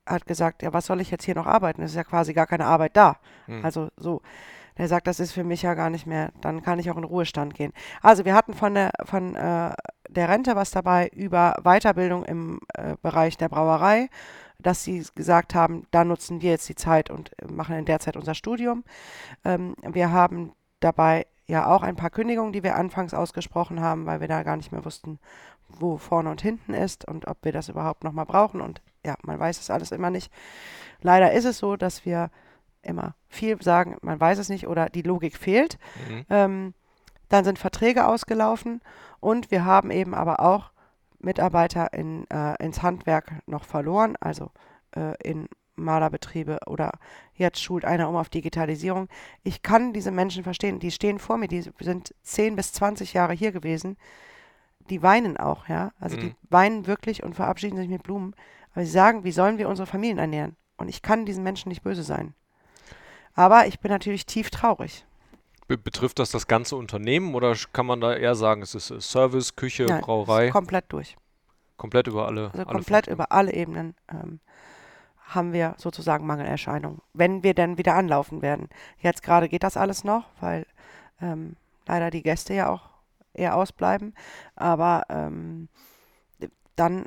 hat 0.06 0.26
gesagt, 0.26 0.62
ja, 0.64 0.74
was 0.74 0.86
soll 0.86 1.02
ich 1.02 1.12
jetzt 1.12 1.26
hier 1.26 1.36
noch 1.36 1.48
arbeiten? 1.48 1.82
Es 1.82 1.92
ist 1.92 1.98
ja 1.98 2.04
quasi 2.04 2.34
gar 2.34 2.48
keine 2.48 2.66
Arbeit 2.66 2.98
da. 2.98 3.18
Hm. 3.46 3.64
Also 3.64 3.90
so 3.96 4.22
der 4.80 4.88
sagt, 4.88 5.08
das 5.08 5.20
ist 5.20 5.34
für 5.34 5.44
mich 5.44 5.62
ja 5.62 5.74
gar 5.74 5.90
nicht 5.90 6.08
mehr, 6.08 6.32
dann 6.40 6.64
kann 6.64 6.80
ich 6.80 6.90
auch 6.90 6.96
in 6.96 7.04
Ruhestand 7.04 7.54
gehen. 7.54 7.74
Also 8.02 8.24
wir 8.24 8.34
hatten 8.34 8.54
von 8.54 8.74
der, 8.74 8.92
von, 9.04 9.36
äh, 9.36 9.74
der 10.10 10.30
Rente 10.30 10.56
was 10.56 10.72
dabei 10.72 11.10
über 11.10 11.56
Weiterbildung 11.64 12.26
im 12.26 12.60
äh, 12.74 12.96
Bereich 13.02 13.38
der 13.38 13.50
Brauerei, 13.50 14.10
dass 14.62 14.84
sie 14.84 15.06
gesagt 15.16 15.56
haben, 15.56 15.86
da 15.92 16.04
nutzen 16.04 16.42
wir 16.42 16.52
jetzt 16.52 16.68
die 16.68 16.76
Zeit 16.76 17.10
und 17.10 17.32
machen 17.50 17.76
in 17.78 17.86
der 17.86 18.00
Zeit 18.00 18.18
unser 18.18 18.36
Studium. 18.36 18.84
Ähm, 19.46 19.76
wir 19.82 20.12
haben 20.12 20.52
dabei 20.80 21.28
ja 21.48 21.68
auch 21.68 21.82
ein 21.82 21.96
paar 21.96 22.10
Kündigungen, 22.10 22.54
die 22.54 22.64
wir 22.64 22.76
anfangs 22.76 23.14
ausgesprochen 23.14 23.82
haben, 23.82 24.06
weil 24.06 24.20
wir 24.20 24.28
da 24.28 24.44
gar 24.44 24.58
nicht 24.58 24.72
mehr 24.72 24.86
wussten, 24.86 25.20
wo 25.68 25.98
vorne 25.98 26.30
und 26.30 26.42
hinten 26.42 26.74
ist 26.74 27.06
und 27.06 27.28
ob 27.28 27.38
wir 27.44 27.52
das 27.52 27.70
überhaupt 27.70 28.04
nochmal 28.04 28.26
brauchen. 28.26 28.62
Und 28.62 28.82
ja, 29.06 29.16
man 29.24 29.40
weiß 29.40 29.60
es 29.60 29.70
alles 29.70 29.92
immer 29.92 30.10
nicht. 30.10 30.32
Leider 31.02 31.32
ist 31.32 31.46
es 31.46 31.60
so, 31.60 31.76
dass 31.76 32.06
wir 32.06 32.30
immer 32.82 33.16
viel 33.28 33.62
sagen, 33.62 33.98
man 34.02 34.20
weiß 34.20 34.40
es 34.40 34.50
nicht 34.50 34.68
oder 34.68 34.90
die 34.90 35.02
Logik 35.02 35.38
fehlt. 35.38 35.78
Mhm. 36.08 36.26
Ähm, 36.30 36.74
Dann 37.30 37.46
sind 37.46 37.60
Verträge 37.60 38.06
ausgelaufen 38.08 38.82
und 39.20 39.52
wir 39.52 39.66
haben 39.66 39.92
eben 39.92 40.14
aber 40.14 40.40
auch 40.40 40.72
Mitarbeiter 41.20 41.94
in, 41.94 42.30
äh, 42.30 42.64
ins 42.64 42.82
Handwerk 42.82 43.32
noch 43.46 43.64
verloren, 43.64 44.16
also 44.20 44.52
äh, 44.96 45.16
in 45.24 45.48
Malerbetriebe 45.76 46.60
oder 46.68 46.92
jetzt 47.34 47.62
schult 47.62 47.86
einer 47.86 48.10
um 48.10 48.16
auf 48.16 48.30
Digitalisierung. 48.30 49.08
Ich 49.44 49.62
kann 49.62 49.94
diese 49.94 50.12
Menschen 50.12 50.44
verstehen, 50.44 50.80
die 50.80 50.92
stehen 50.92 51.20
vor 51.20 51.38
mir, 51.38 51.48
die 51.48 51.62
sind 51.80 52.14
10 52.24 52.56
bis 52.56 52.74
20 52.74 53.14
Jahre 53.14 53.34
hier 53.34 53.52
gewesen, 53.52 53.98
die 54.90 55.02
weinen 55.02 55.38
auch, 55.38 55.68
ja. 55.68 55.92
Also 56.00 56.18
mhm. 56.18 56.22
die 56.22 56.36
weinen 56.50 56.88
wirklich 56.88 57.24
und 57.24 57.36
verabschieden 57.36 57.78
sich 57.78 57.90
mit 57.90 58.04
Blumen. 58.04 58.36
Aber 58.74 58.86
sie 58.86 58.92
sagen, 58.92 59.24
wie 59.24 59.32
sollen 59.32 59.58
wir 59.58 59.70
unsere 59.70 59.86
Familien 59.86 60.18
ernähren? 60.18 60.56
Und 60.78 60.90
ich 60.90 61.02
kann 61.02 61.26
diesen 61.26 61.44
Menschen 61.44 61.70
nicht 61.70 61.84
böse 61.84 62.04
sein. 62.04 62.34
Aber 63.34 63.68
ich 63.68 63.80
bin 63.80 63.92
natürlich 63.92 64.26
tief 64.26 64.50
traurig. 64.50 65.06
Betrifft 65.78 66.20
das 66.20 66.32
das 66.32 66.48
ganze 66.48 66.76
Unternehmen 66.76 67.36
oder 67.36 67.56
kann 67.74 67.86
man 67.86 68.02
da 68.02 68.16
eher 68.16 68.36
sagen, 68.36 68.62
es 68.62 68.74
ist 68.74 68.88
Service, 69.02 69.56
Küche, 69.56 69.86
Nein, 69.86 70.02
Brauerei? 70.02 70.50
komplett 70.50 70.86
durch. 70.90 71.16
Komplett 71.78 72.08
über 72.08 72.28
alle. 72.28 72.46
Also 72.46 72.58
alle 72.58 72.66
komplett 72.66 73.06
Funktionen. 73.06 73.16
über 73.16 73.32
alle 73.32 73.54
Ebenen 73.54 73.96
ähm, 74.12 74.40
haben 75.28 75.54
wir 75.54 75.76
sozusagen 75.78 76.26
Mangelerscheinungen, 76.26 77.02
wenn 77.14 77.44
wir 77.44 77.54
dann 77.54 77.78
wieder 77.78 77.96
anlaufen 77.96 78.42
werden. 78.42 78.68
Jetzt 79.00 79.22
gerade 79.22 79.48
geht 79.48 79.64
das 79.64 79.78
alles 79.78 80.04
noch, 80.04 80.26
weil 80.42 80.66
ähm, 81.22 81.56
leider 81.86 82.10
die 82.10 82.24
Gäste 82.24 82.54
ja 82.56 82.70
auch 82.70 82.90
eher 83.34 83.56
ausbleiben. 83.56 84.16
Aber 84.56 85.04
ähm, 85.10 85.70
dann 86.76 87.06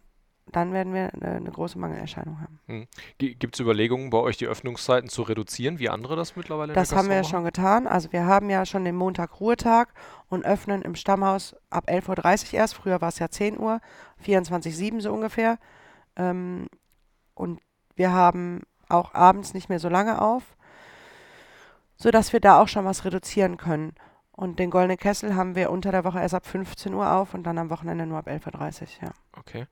dann 0.53 0.73
werden 0.73 0.95
wir 0.95 1.11
eine, 1.15 1.51
große 1.51 1.79
Mangelerscheinung 1.79 2.41
haben. 2.41 2.61
Hm. 2.67 2.87
Gibt 3.19 3.55
es 3.55 3.61
Überlegungen 3.61 4.11
bei 4.11 4.19
euch, 4.19 4.37
die 4.37 4.47
Öffnungszeiten 4.47 5.09
zu 5.09 5.23
reduzieren, 5.23 5.79
wie 5.79 5.89
andere 5.89 6.15
das 6.15 6.37
mittlerweile 6.37 6.73
Das 6.73 6.95
haben 6.95 7.09
wir 7.09 7.17
ja 7.17 7.25
schon 7.25 7.45
getan. 7.45 7.87
Also 7.87 8.13
wir 8.13 8.27
haben 8.27 8.51
ja 8.51 8.65
schon 8.67 8.85
den 8.85 8.95
Montag 8.95 9.41
Ruhetag 9.41 9.95
und 10.29 10.45
öffnen 10.45 10.83
im 10.83 10.95
Stammhaus 10.95 11.57
ab 11.71 11.89
11.30 11.89 12.53
Uhr 12.53 12.61
erst. 12.61 12.75
Früher 12.75 13.01
war 13.01 13.09
es 13.09 13.19
ja 13.19 13.29
10 13.29 13.59
Uhr, 13.59 13.81
24-7 14.25 15.01
so 15.01 15.13
ungefähr. 15.13 15.59
Ähm, 16.17 16.67
und 17.35 17.61
wir 17.97 18.13
haben 18.13 18.63
auch 18.89 19.15
abends 19.15 19.55
nicht 19.55 19.69
mehr 19.69 19.79
so 19.79 19.89
lange 19.89 20.21
auf, 20.21 20.57
sodass 21.97 22.33
wir 22.33 22.41
da 22.41 22.61
auch 22.61 22.69
schon 22.69 22.85
was 22.85 23.05
reduzieren 23.05 23.57
können. 23.57 23.95
Und 24.43 24.59
den 24.59 24.71
Goldenen 24.71 24.97
Kessel 24.97 25.37
haben 25.37 25.55
wir 25.55 25.71
unter 25.71 25.93
der 25.93 26.03
Woche 26.03 26.19
erst 26.19 26.35
ab 26.35 26.45
15 26.45 26.93
Uhr 26.95 27.13
auf 27.13 27.33
und 27.33 27.45
dann 27.45 27.59
am 27.59 27.71
Wochenende 27.71 28.07
nur 28.07 28.19
ab 28.19 28.27
11.30 28.27 28.81
Uhr, 28.83 28.89
ja. 29.03 29.11
Okay. 29.39 29.67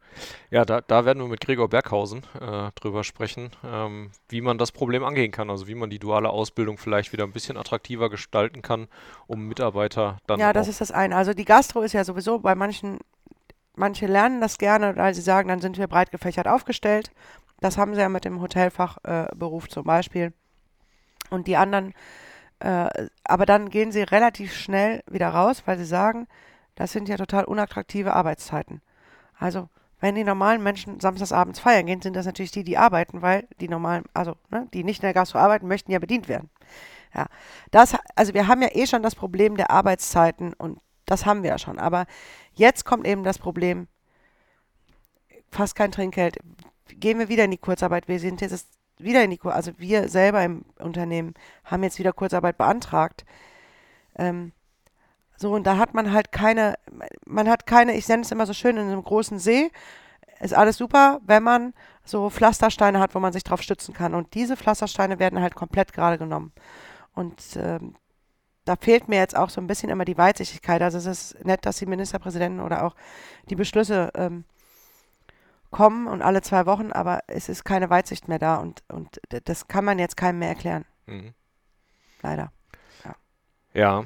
Ja, 0.52 0.64
da, 0.64 0.80
da 0.80 1.04
werden 1.04 1.20
wir 1.20 1.26
mit 1.26 1.40
Gregor 1.40 1.68
Berghausen 1.68 2.22
äh, 2.40 2.70
drüber 2.76 3.02
sprechen, 3.02 3.50
ähm, 3.64 4.12
wie 4.28 4.40
man 4.40 4.58
das 4.58 4.70
Problem 4.70 5.02
angehen 5.02 5.32
kann, 5.32 5.50
also 5.50 5.66
wie 5.66 5.74
man 5.74 5.90
die 5.90 5.98
duale 5.98 6.30
Ausbildung 6.30 6.78
vielleicht 6.78 7.12
wieder 7.12 7.24
ein 7.24 7.32
bisschen 7.32 7.56
attraktiver 7.56 8.10
gestalten 8.10 8.62
kann, 8.62 8.86
um 9.26 9.48
Mitarbeiter 9.48 10.18
dann. 10.28 10.38
Ja, 10.38 10.52
das 10.52 10.68
ist 10.68 10.80
das 10.80 10.92
eine. 10.92 11.16
Also 11.16 11.34
die 11.34 11.44
Gastro 11.44 11.80
ist 11.80 11.94
ja 11.94 12.04
sowieso 12.04 12.38
bei 12.38 12.54
manchen, 12.54 13.00
manche 13.74 14.06
lernen 14.06 14.40
das 14.40 14.56
gerne, 14.56 14.94
weil 14.94 15.14
sie 15.14 15.22
sagen, 15.22 15.48
dann 15.48 15.60
sind 15.60 15.78
wir 15.78 15.88
breit 15.88 16.12
gefächert 16.12 16.46
aufgestellt. 16.46 17.10
Das 17.58 17.76
haben 17.76 17.96
sie 17.96 18.02
ja 18.02 18.08
mit 18.08 18.24
dem 18.24 18.40
Hotelfachberuf 18.40 19.64
äh, 19.64 19.68
zum 19.68 19.82
Beispiel. 19.82 20.32
Und 21.28 21.48
die 21.48 21.56
anderen 21.56 21.92
äh, 22.60 23.08
aber 23.24 23.46
dann 23.46 23.70
gehen 23.70 23.92
sie 23.92 24.02
relativ 24.02 24.54
schnell 24.54 25.02
wieder 25.10 25.28
raus, 25.28 25.62
weil 25.66 25.78
sie 25.78 25.84
sagen, 25.84 26.28
das 26.74 26.92
sind 26.92 27.08
ja 27.08 27.16
total 27.16 27.44
unattraktive 27.44 28.14
Arbeitszeiten. 28.14 28.80
Also, 29.38 29.68
wenn 30.00 30.14
die 30.14 30.24
normalen 30.24 30.62
Menschen 30.62 31.00
samstagsabends 31.00 31.60
feiern 31.60 31.86
gehen, 31.86 32.00
sind 32.00 32.16
das 32.16 32.26
natürlich 32.26 32.52
die, 32.52 32.64
die 32.64 32.78
arbeiten, 32.78 33.22
weil 33.22 33.46
die 33.60 33.68
normalen, 33.68 34.04
also 34.14 34.34
ne, 34.50 34.66
die 34.72 34.84
nicht 34.84 35.02
in 35.02 35.06
der 35.06 35.14
Gastro 35.14 35.38
arbeiten, 35.38 35.68
möchten 35.68 35.92
ja 35.92 35.98
bedient 35.98 36.28
werden. 36.28 36.50
Ja, 37.14 37.26
das, 37.70 37.96
also 38.14 38.34
wir 38.34 38.46
haben 38.46 38.62
ja 38.62 38.68
eh 38.72 38.86
schon 38.86 39.02
das 39.02 39.14
Problem 39.14 39.56
der 39.56 39.70
Arbeitszeiten 39.70 40.52
und 40.54 40.78
das 41.06 41.26
haben 41.26 41.42
wir 41.42 41.50
ja 41.50 41.58
schon. 41.58 41.78
Aber 41.78 42.06
jetzt 42.54 42.84
kommt 42.84 43.06
eben 43.06 43.24
das 43.24 43.38
Problem, 43.38 43.88
fast 45.50 45.74
kein 45.74 45.92
Trinkgeld. 45.92 46.38
Gehen 46.88 47.18
wir 47.18 47.28
wieder 47.28 47.44
in 47.44 47.50
die 47.50 47.58
Kurzarbeit. 47.58 48.08
Wir 48.08 48.20
sind 48.20 48.40
jetzt 48.40 48.68
wieder 49.02 49.24
in 49.24 49.30
die 49.30 49.38
Kurzarbeit, 49.38 49.66
also 49.66 49.78
wir 49.78 50.08
selber 50.08 50.42
im 50.44 50.64
Unternehmen 50.78 51.34
haben 51.64 51.82
jetzt 51.82 51.98
wieder 51.98 52.12
Kurzarbeit 52.12 52.58
beantragt. 52.58 53.24
Ähm, 54.16 54.52
so, 55.36 55.52
und 55.52 55.66
da 55.66 55.78
hat 55.78 55.94
man 55.94 56.12
halt 56.12 56.32
keine, 56.32 56.74
man 57.24 57.48
hat 57.48 57.66
keine, 57.66 57.96
ich 57.96 58.06
nenne 58.08 58.22
es 58.22 58.30
immer 58.30 58.46
so 58.46 58.52
schön, 58.52 58.76
in 58.76 58.88
einem 58.88 59.02
großen 59.02 59.38
See 59.38 59.70
ist 60.40 60.54
alles 60.54 60.76
super, 60.76 61.20
wenn 61.24 61.42
man 61.42 61.74
so 62.04 62.30
Pflastersteine 62.30 62.98
hat, 62.98 63.14
wo 63.14 63.20
man 63.20 63.32
sich 63.32 63.44
drauf 63.44 63.62
stützen 63.62 63.94
kann. 63.94 64.14
Und 64.14 64.34
diese 64.34 64.56
Pflastersteine 64.56 65.18
werden 65.18 65.40
halt 65.40 65.54
komplett 65.54 65.92
gerade 65.92 66.18
genommen. 66.18 66.52
Und 67.14 67.40
ähm, 67.56 67.94
da 68.64 68.76
fehlt 68.76 69.08
mir 69.08 69.18
jetzt 69.18 69.36
auch 69.36 69.50
so 69.50 69.60
ein 69.60 69.66
bisschen 69.66 69.90
immer 69.90 70.04
die 70.04 70.18
Weitsichtigkeit. 70.18 70.82
Also 70.82 70.98
es 70.98 71.06
ist 71.06 71.44
nett, 71.44 71.66
dass 71.66 71.78
die 71.78 71.86
Ministerpräsidenten 71.86 72.60
oder 72.60 72.84
auch 72.84 72.94
die 73.48 73.56
Beschlüsse 73.56 74.10
ähm, 74.14 74.44
kommen 75.70 76.06
und 76.06 76.22
alle 76.22 76.42
zwei 76.42 76.66
Wochen, 76.66 76.92
aber 76.92 77.20
es 77.26 77.48
ist 77.48 77.64
keine 77.64 77.90
Weitsicht 77.90 78.28
mehr 78.28 78.38
da 78.38 78.56
und, 78.56 78.82
und 78.88 79.20
das 79.28 79.68
kann 79.68 79.84
man 79.84 79.98
jetzt 79.98 80.16
keinem 80.16 80.40
mehr 80.40 80.48
erklären. 80.48 80.84
Mhm. 81.06 81.34
Leider. 82.22 82.52
Ja. 83.04 83.14
ja. 83.74 84.04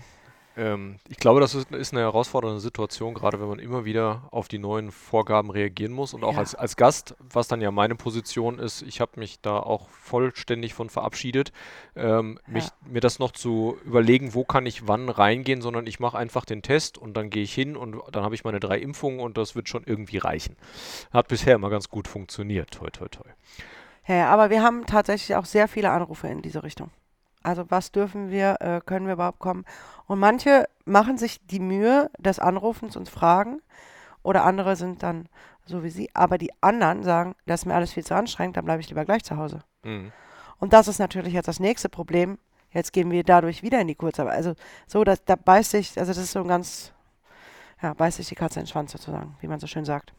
Ähm, 0.56 0.96
ich 1.08 1.16
glaube, 1.16 1.40
das 1.40 1.54
ist, 1.54 1.70
ist, 1.72 1.92
eine 1.92 2.02
herausfordernde 2.02 2.60
Situation, 2.60 3.14
gerade 3.14 3.40
wenn 3.40 3.48
man 3.48 3.58
immer 3.58 3.84
wieder 3.84 4.22
auf 4.30 4.48
die 4.48 4.58
neuen 4.58 4.92
Vorgaben 4.92 5.50
reagieren 5.50 5.92
muss. 5.92 6.14
Und 6.14 6.24
auch 6.24 6.34
ja. 6.34 6.38
als, 6.38 6.54
als 6.54 6.76
Gast, 6.76 7.16
was 7.18 7.48
dann 7.48 7.60
ja 7.60 7.70
meine 7.70 7.96
Position 7.96 8.58
ist, 8.58 8.82
ich 8.82 9.00
habe 9.00 9.18
mich 9.18 9.40
da 9.40 9.58
auch 9.58 9.88
vollständig 9.88 10.74
von 10.74 10.90
verabschiedet, 10.90 11.52
ähm, 11.96 12.38
ja. 12.46 12.52
mich, 12.52 12.64
mir 12.86 13.00
das 13.00 13.18
noch 13.18 13.32
zu 13.32 13.76
überlegen, 13.84 14.34
wo 14.34 14.44
kann 14.44 14.66
ich 14.66 14.86
wann 14.86 15.08
reingehen, 15.08 15.60
sondern 15.60 15.86
ich 15.86 15.98
mache 16.00 16.18
einfach 16.18 16.44
den 16.44 16.62
Test 16.62 16.98
und 16.98 17.16
dann 17.16 17.30
gehe 17.30 17.42
ich 17.42 17.54
hin 17.54 17.76
und 17.76 17.96
dann 18.12 18.22
habe 18.22 18.34
ich 18.34 18.44
meine 18.44 18.60
drei 18.60 18.78
Impfungen 18.78 19.20
und 19.20 19.36
das 19.36 19.56
wird 19.56 19.68
schon 19.68 19.82
irgendwie 19.84 20.18
reichen. 20.18 20.56
Hat 21.12 21.28
bisher 21.28 21.56
immer 21.56 21.70
ganz 21.70 21.88
gut 21.88 22.06
funktioniert. 22.06 22.70
Toi, 22.70 22.90
toi, 22.90 23.08
toi. 23.08 23.28
Ja, 24.06 24.28
aber 24.28 24.50
wir 24.50 24.62
haben 24.62 24.86
tatsächlich 24.86 25.34
auch 25.36 25.46
sehr 25.46 25.66
viele 25.66 25.90
Anrufe 25.90 26.28
in 26.28 26.42
diese 26.42 26.62
Richtung. 26.62 26.90
Also 27.44 27.70
was 27.70 27.92
dürfen 27.92 28.30
wir, 28.30 28.56
äh, 28.60 28.80
können 28.84 29.06
wir 29.06 29.14
überhaupt 29.14 29.38
kommen? 29.38 29.64
Und 30.06 30.18
manche 30.18 30.66
machen 30.84 31.18
sich 31.18 31.46
die 31.46 31.60
Mühe 31.60 32.10
des 32.18 32.38
Anrufens 32.38 32.96
und 32.96 33.08
fragen 33.08 33.60
oder 34.22 34.44
andere 34.44 34.76
sind 34.76 35.02
dann 35.02 35.28
so 35.66 35.82
wie 35.82 35.90
sie, 35.90 36.10
aber 36.14 36.38
die 36.38 36.50
anderen 36.60 37.02
sagen, 37.02 37.34
das 37.46 37.62
ist 37.62 37.66
mir 37.66 37.74
alles 37.74 37.92
viel 37.92 38.04
zu 38.04 38.14
anstrengend, 38.14 38.56
dann 38.56 38.64
bleibe 38.64 38.80
ich 38.80 38.88
lieber 38.88 39.04
gleich 39.04 39.24
zu 39.24 39.36
Hause. 39.36 39.60
Mhm. 39.82 40.12
Und 40.58 40.72
das 40.72 40.88
ist 40.88 40.98
natürlich 40.98 41.32
jetzt 41.32 41.48
das 41.48 41.60
nächste 41.60 41.88
Problem. 41.88 42.38
Jetzt 42.70 42.92
gehen 42.92 43.10
wir 43.10 43.22
dadurch 43.22 43.62
wieder 43.62 43.80
in 43.80 43.88
die 43.88 43.94
Kurzarbeit. 43.94 44.34
Also 44.34 44.54
so, 44.86 45.04
dass, 45.04 45.24
da 45.24 45.36
beißt 45.36 45.70
sich, 45.70 45.98
also 45.98 46.10
das 46.10 46.18
ist 46.18 46.32
so 46.32 46.40
ein 46.40 46.48
ganz, 46.48 46.92
ja, 47.82 47.94
beißt 47.94 48.18
sich 48.18 48.28
die 48.28 48.34
Katze 48.34 48.60
in 48.60 48.64
den 48.64 48.70
Schwanz 48.70 48.92
sozusagen, 48.92 49.36
wie 49.40 49.46
man 49.46 49.60
so 49.60 49.66
schön 49.66 49.84
sagt. 49.84 50.12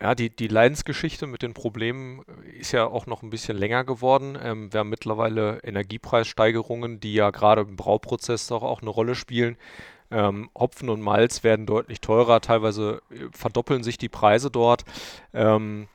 Ja, 0.00 0.14
die, 0.14 0.30
die 0.30 0.46
Leidensgeschichte 0.46 1.26
mit 1.26 1.42
den 1.42 1.54
Problemen 1.54 2.22
ist 2.58 2.70
ja 2.70 2.86
auch 2.86 3.06
noch 3.06 3.22
ein 3.22 3.30
bisschen 3.30 3.58
länger 3.58 3.82
geworden. 3.82 4.38
Ähm, 4.40 4.72
wir 4.72 4.80
haben 4.80 4.90
mittlerweile 4.90 5.58
Energiepreissteigerungen, 5.64 7.00
die 7.00 7.14
ja 7.14 7.30
gerade 7.30 7.62
im 7.62 7.74
Brauprozess 7.74 8.46
doch 8.46 8.62
auch 8.62 8.80
eine 8.80 8.90
Rolle 8.90 9.16
spielen. 9.16 9.56
Ähm, 10.12 10.50
Hopfen 10.56 10.88
und 10.88 11.00
Malz 11.00 11.42
werden 11.42 11.66
deutlich 11.66 12.00
teurer, 12.00 12.40
teilweise 12.40 13.02
äh, 13.10 13.26
verdoppeln 13.32 13.82
sich 13.82 13.98
die 13.98 14.08
Preise 14.08 14.52
dort. 14.52 14.84
Ähm, 15.34 15.88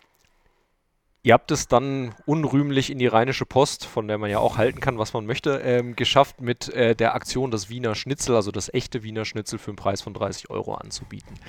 ihr 1.24 1.34
habt 1.34 1.50
es 1.52 1.70
dann 1.70 2.14
unrühmlich 2.26 2.90
in 2.90 3.00
die 3.00 3.08
Rheinische 3.08 3.46
Post, 3.46 3.86
von 3.86 4.10
der 4.10 4.18
man 4.18 4.30
ja 4.30 4.40
auch 4.40 4.58
halten 4.58 4.82
kann, 4.82 5.00
was 5.00 5.14
man 5.14 5.26
möchte, 5.26 5.60
ähm, 5.60 5.96
geschafft, 5.96 6.42
mit 6.42 6.68
äh, 6.74 6.94
der 6.94 7.16
Aktion 7.16 7.52
das 7.52 7.70
Wiener 7.70 7.96
Schnitzel, 7.96 8.36
also 8.36 8.52
das 8.52 8.72
echte 8.74 9.02
Wiener 9.04 9.24
Schnitzel 9.24 9.58
für 9.60 9.72
einen 9.72 9.78
Preis 9.78 10.02
von 10.02 10.14
30 10.14 10.50
Euro 10.50 10.76
anzubieten. 10.76 11.40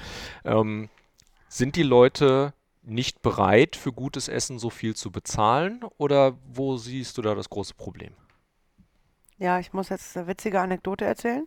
Ähm, 0.44 0.88
sind 1.54 1.76
die 1.76 1.84
Leute 1.84 2.52
nicht 2.82 3.22
bereit, 3.22 3.76
für 3.76 3.92
gutes 3.92 4.26
Essen 4.26 4.58
so 4.58 4.70
viel 4.70 4.96
zu 4.96 5.12
bezahlen? 5.12 5.84
Oder 5.98 6.36
wo 6.52 6.76
siehst 6.76 7.16
du 7.16 7.22
da 7.22 7.36
das 7.36 7.48
große 7.48 7.74
Problem? 7.74 8.12
Ja, 9.38 9.60
ich 9.60 9.72
muss 9.72 9.88
jetzt 9.88 10.16
eine 10.16 10.26
witzige 10.26 10.60
Anekdote 10.60 11.04
erzählen. 11.04 11.46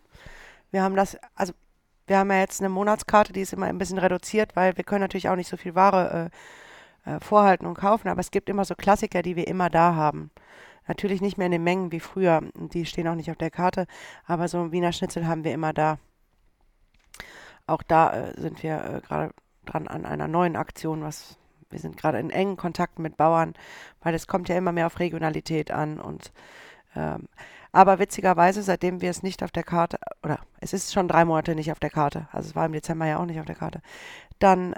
Wir 0.70 0.82
haben 0.82 0.96
das, 0.96 1.18
also 1.34 1.52
wir 2.06 2.16
haben 2.16 2.30
ja 2.30 2.38
jetzt 2.38 2.60
eine 2.60 2.70
Monatskarte, 2.70 3.34
die 3.34 3.42
ist 3.42 3.52
immer 3.52 3.66
ein 3.66 3.76
bisschen 3.76 3.98
reduziert, 3.98 4.56
weil 4.56 4.78
wir 4.78 4.84
können 4.84 5.02
natürlich 5.02 5.28
auch 5.28 5.36
nicht 5.36 5.48
so 5.48 5.58
viel 5.58 5.74
Ware 5.74 6.30
äh, 7.04 7.16
äh, 7.16 7.20
vorhalten 7.20 7.66
und 7.66 7.74
kaufen, 7.74 8.08
aber 8.08 8.20
es 8.20 8.30
gibt 8.30 8.48
immer 8.48 8.64
so 8.64 8.74
Klassiker, 8.74 9.20
die 9.20 9.36
wir 9.36 9.46
immer 9.46 9.68
da 9.68 9.94
haben. 9.94 10.30
Natürlich 10.86 11.20
nicht 11.20 11.36
mehr 11.36 11.46
in 11.46 11.52
den 11.52 11.64
Mengen 11.64 11.92
wie 11.92 12.00
früher, 12.00 12.40
die 12.54 12.86
stehen 12.86 13.08
auch 13.08 13.14
nicht 13.14 13.30
auf 13.30 13.36
der 13.36 13.50
Karte, 13.50 13.86
aber 14.24 14.48
so 14.48 14.72
Wiener 14.72 14.92
Schnitzel 14.92 15.26
haben 15.26 15.44
wir 15.44 15.52
immer 15.52 15.74
da. 15.74 15.98
Auch 17.66 17.82
da 17.82 18.28
äh, 18.28 18.40
sind 18.40 18.62
wir 18.62 18.82
äh, 18.82 19.06
gerade 19.06 19.34
dran 19.72 19.88
an 19.88 20.06
einer 20.06 20.28
neuen 20.28 20.56
Aktion, 20.56 21.02
was 21.02 21.38
wir 21.70 21.78
sind 21.78 21.96
gerade 21.96 22.18
in 22.18 22.30
engen 22.30 22.56
Kontakt 22.56 22.98
mit 22.98 23.16
Bauern, 23.16 23.54
weil 24.00 24.14
es 24.14 24.26
kommt 24.26 24.48
ja 24.48 24.56
immer 24.56 24.72
mehr 24.72 24.86
auf 24.86 25.00
Regionalität 25.00 25.70
an 25.70 26.00
und 26.00 26.32
ähm, 26.96 27.28
aber 27.70 27.98
witzigerweise, 27.98 28.62
seitdem 28.62 29.02
wir 29.02 29.10
es 29.10 29.22
nicht 29.22 29.42
auf 29.42 29.50
der 29.50 29.62
Karte, 29.62 29.98
oder 30.22 30.40
es 30.60 30.72
ist 30.72 30.92
schon 30.92 31.06
drei 31.06 31.24
Monate 31.24 31.54
nicht 31.54 31.70
auf 31.70 31.80
der 31.80 31.90
Karte, 31.90 32.26
also 32.32 32.48
es 32.48 32.56
war 32.56 32.64
im 32.66 32.72
Dezember 32.72 33.06
ja 33.06 33.18
auch 33.18 33.26
nicht 33.26 33.38
auf 33.38 33.46
der 33.46 33.54
Karte, 33.54 33.82
dann 34.38 34.74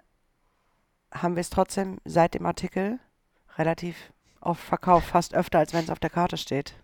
haben 1.12 1.36
wir 1.36 1.40
es 1.40 1.50
trotzdem 1.50 1.98
seit 2.04 2.34
dem 2.34 2.46
Artikel 2.46 2.98
relativ 3.58 4.12
oft 4.40 4.62
verkauft, 4.62 5.06
fast 5.06 5.34
öfter, 5.34 5.58
als 5.58 5.72
wenn 5.72 5.84
es 5.84 5.90
auf 5.90 5.98
der 5.98 6.10
Karte 6.10 6.36
steht. 6.36 6.74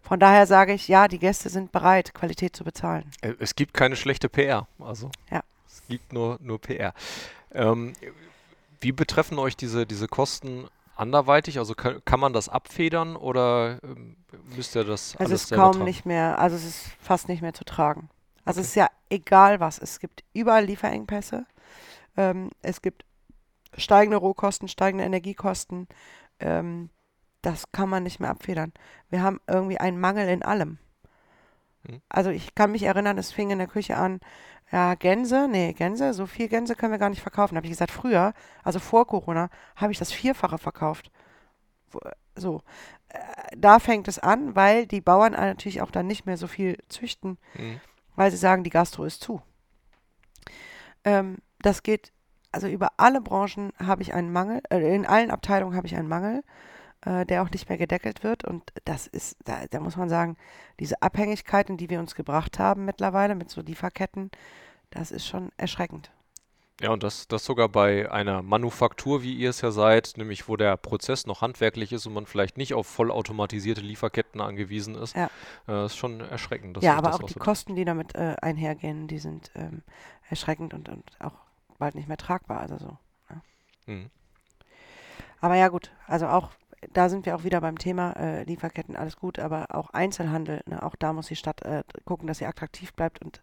Von 0.00 0.18
daher 0.18 0.46
sage 0.46 0.72
ich, 0.72 0.88
ja, 0.88 1.06
die 1.06 1.18
Gäste 1.18 1.48
sind 1.48 1.70
bereit, 1.70 2.12
Qualität 2.14 2.56
zu 2.56 2.64
bezahlen. 2.64 3.10
Äh, 3.20 3.34
es 3.38 3.54
gibt 3.54 3.74
keine 3.74 3.94
schlechte 3.94 4.28
PR. 4.28 4.66
Also 4.80 5.10
ja. 5.30 5.42
Es 5.82 5.88
gibt 5.88 6.12
nur, 6.12 6.38
nur 6.40 6.60
PR. 6.60 6.94
Ähm, 7.52 7.92
wie 8.80 8.92
betreffen 8.92 9.38
euch 9.38 9.56
diese, 9.56 9.86
diese 9.86 10.08
Kosten 10.08 10.66
anderweitig? 10.96 11.58
Also 11.58 11.74
kann, 11.74 12.02
kann 12.04 12.20
man 12.20 12.32
das 12.32 12.48
abfedern 12.48 13.16
oder 13.16 13.78
ähm, 13.82 14.16
müsst 14.56 14.74
ihr 14.76 14.84
das 14.84 15.16
also 15.16 15.24
alles 15.24 15.44
Es 15.44 15.50
ist 15.50 15.56
kaum 15.56 15.72
tragen? 15.72 15.84
nicht 15.84 16.06
mehr, 16.06 16.38
also 16.38 16.56
es 16.56 16.64
ist 16.64 16.86
fast 17.00 17.28
nicht 17.28 17.42
mehr 17.42 17.54
zu 17.54 17.64
tragen. 17.64 18.08
Also 18.44 18.58
okay. 18.58 18.64
es 18.64 18.68
ist 18.68 18.74
ja 18.74 18.88
egal 19.10 19.60
was. 19.60 19.78
Es 19.78 20.00
gibt 20.00 20.24
überall 20.32 20.64
Lieferengpässe. 20.64 21.46
Ähm, 22.16 22.50
es 22.62 22.82
gibt 22.82 23.04
steigende 23.76 24.16
Rohkosten, 24.16 24.68
steigende 24.68 25.04
Energiekosten. 25.04 25.86
Ähm, 26.40 26.90
das 27.40 27.70
kann 27.72 27.88
man 27.88 28.02
nicht 28.02 28.20
mehr 28.20 28.30
abfedern. 28.30 28.72
Wir 29.10 29.22
haben 29.22 29.40
irgendwie 29.46 29.78
einen 29.78 29.98
Mangel 29.98 30.28
in 30.28 30.42
allem. 30.42 30.78
Hm. 31.86 32.00
Also 32.08 32.30
ich 32.30 32.54
kann 32.54 32.72
mich 32.72 32.84
erinnern, 32.84 33.18
es 33.18 33.32
fing 33.32 33.50
in 33.50 33.58
der 33.58 33.66
Küche 33.66 33.96
an, 33.96 34.20
ja, 34.70 34.94
Gänse, 34.94 35.48
nee, 35.48 35.74
Gänse, 35.74 36.14
so 36.14 36.26
viel 36.26 36.48
Gänse 36.48 36.74
können 36.74 36.92
wir 36.92 36.98
gar 36.98 37.10
nicht 37.10 37.20
verkaufen. 37.20 37.54
Da 37.54 37.58
habe 37.58 37.66
ich 37.66 37.72
gesagt, 37.72 37.90
früher, 37.90 38.32
also 38.64 38.78
vor 38.78 39.06
Corona, 39.06 39.50
habe 39.76 39.92
ich 39.92 39.98
das 39.98 40.12
Vierfache 40.12 40.56
verkauft. 40.56 41.10
So, 42.34 42.62
äh, 43.08 43.18
da 43.56 43.78
fängt 43.78 44.08
es 44.08 44.18
an, 44.18 44.56
weil 44.56 44.86
die 44.86 45.02
Bauern 45.02 45.32
natürlich 45.32 45.82
auch 45.82 45.90
dann 45.90 46.06
nicht 46.06 46.24
mehr 46.24 46.38
so 46.38 46.46
viel 46.46 46.78
züchten, 46.88 47.36
mhm. 47.54 47.80
weil 48.16 48.30
sie 48.30 48.38
sagen, 48.38 48.64
die 48.64 48.70
Gastro 48.70 49.04
ist 49.04 49.20
zu. 49.20 49.42
Ähm, 51.04 51.38
das 51.60 51.82
geht, 51.82 52.12
also 52.50 52.66
über 52.66 52.92
alle 52.96 53.20
Branchen 53.20 53.72
habe 53.78 54.00
ich 54.00 54.14
einen 54.14 54.32
Mangel, 54.32 54.62
äh, 54.70 54.94
in 54.94 55.04
allen 55.04 55.30
Abteilungen 55.30 55.76
habe 55.76 55.86
ich 55.86 55.96
einen 55.96 56.08
Mangel 56.08 56.42
äh, 57.04 57.26
der 57.26 57.42
auch 57.42 57.50
nicht 57.50 57.68
mehr 57.68 57.78
gedeckelt 57.78 58.22
wird. 58.22 58.44
Und 58.44 58.72
das 58.84 59.06
ist, 59.06 59.36
da, 59.44 59.66
da 59.70 59.80
muss 59.80 59.96
man 59.96 60.08
sagen, 60.08 60.36
diese 60.80 61.02
Abhängigkeiten, 61.02 61.76
die 61.76 61.90
wir 61.90 62.00
uns 62.00 62.14
gebracht 62.14 62.58
haben 62.58 62.84
mittlerweile 62.84 63.34
mit 63.34 63.50
so 63.50 63.60
Lieferketten, 63.60 64.30
das 64.90 65.10
ist 65.10 65.26
schon 65.26 65.50
erschreckend. 65.56 66.10
Ja, 66.80 66.90
und 66.90 67.04
das, 67.04 67.28
das 67.28 67.44
sogar 67.44 67.68
bei 67.68 68.10
einer 68.10 68.42
Manufaktur, 68.42 69.22
wie 69.22 69.34
ihr 69.34 69.50
es 69.50 69.60
ja 69.60 69.70
seid, 69.70 70.14
nämlich 70.16 70.48
wo 70.48 70.56
der 70.56 70.76
Prozess 70.76 71.26
noch 71.26 71.40
handwerklich 71.40 71.92
ist 71.92 72.06
und 72.06 72.14
man 72.14 72.26
vielleicht 72.26 72.56
nicht 72.56 72.74
auf 72.74 72.88
vollautomatisierte 72.88 73.80
Lieferketten 73.80 74.40
angewiesen 74.40 74.96
ist. 74.96 75.14
Ja. 75.14 75.30
Äh, 75.68 75.86
ist 75.86 75.96
schon 75.96 76.20
erschreckend. 76.20 76.82
ja, 76.82 76.96
aber 76.96 77.14
auch, 77.14 77.22
die 77.22 77.34
so 77.34 77.38
Kosten, 77.38 77.76
die 77.76 77.84
damit 77.84 78.16
äh, 78.16 78.34
einhergehen, 78.40 79.06
die 79.06 79.18
sind 79.18 79.52
ähm, 79.54 79.82
erschreckend 80.28 80.74
und, 80.74 80.88
und 80.88 81.04
auch 81.20 81.34
bald 81.78 81.94
nicht 81.94 82.08
mehr 82.08 82.16
tragbar. 82.16 82.60
Also 82.60 82.78
so. 82.78 82.98
Ja. 83.30 83.42
Mhm. 83.86 84.10
Aber 85.40 85.54
ja 85.54 85.68
gut, 85.68 85.92
also 86.06 86.26
auch 86.26 86.50
da 86.92 87.08
sind 87.08 87.26
wir 87.26 87.36
auch 87.36 87.44
wieder 87.44 87.60
beim 87.60 87.78
Thema 87.78 88.12
äh, 88.12 88.44
Lieferketten, 88.44 88.96
alles 88.96 89.16
gut, 89.16 89.38
aber 89.38 89.74
auch 89.74 89.90
Einzelhandel, 89.90 90.62
ne, 90.66 90.82
auch 90.82 90.96
da 90.96 91.12
muss 91.12 91.28
die 91.28 91.36
Stadt 91.36 91.62
äh, 91.62 91.82
gucken, 92.04 92.26
dass 92.26 92.38
sie 92.38 92.46
attraktiv 92.46 92.92
bleibt 92.92 93.22
und 93.22 93.42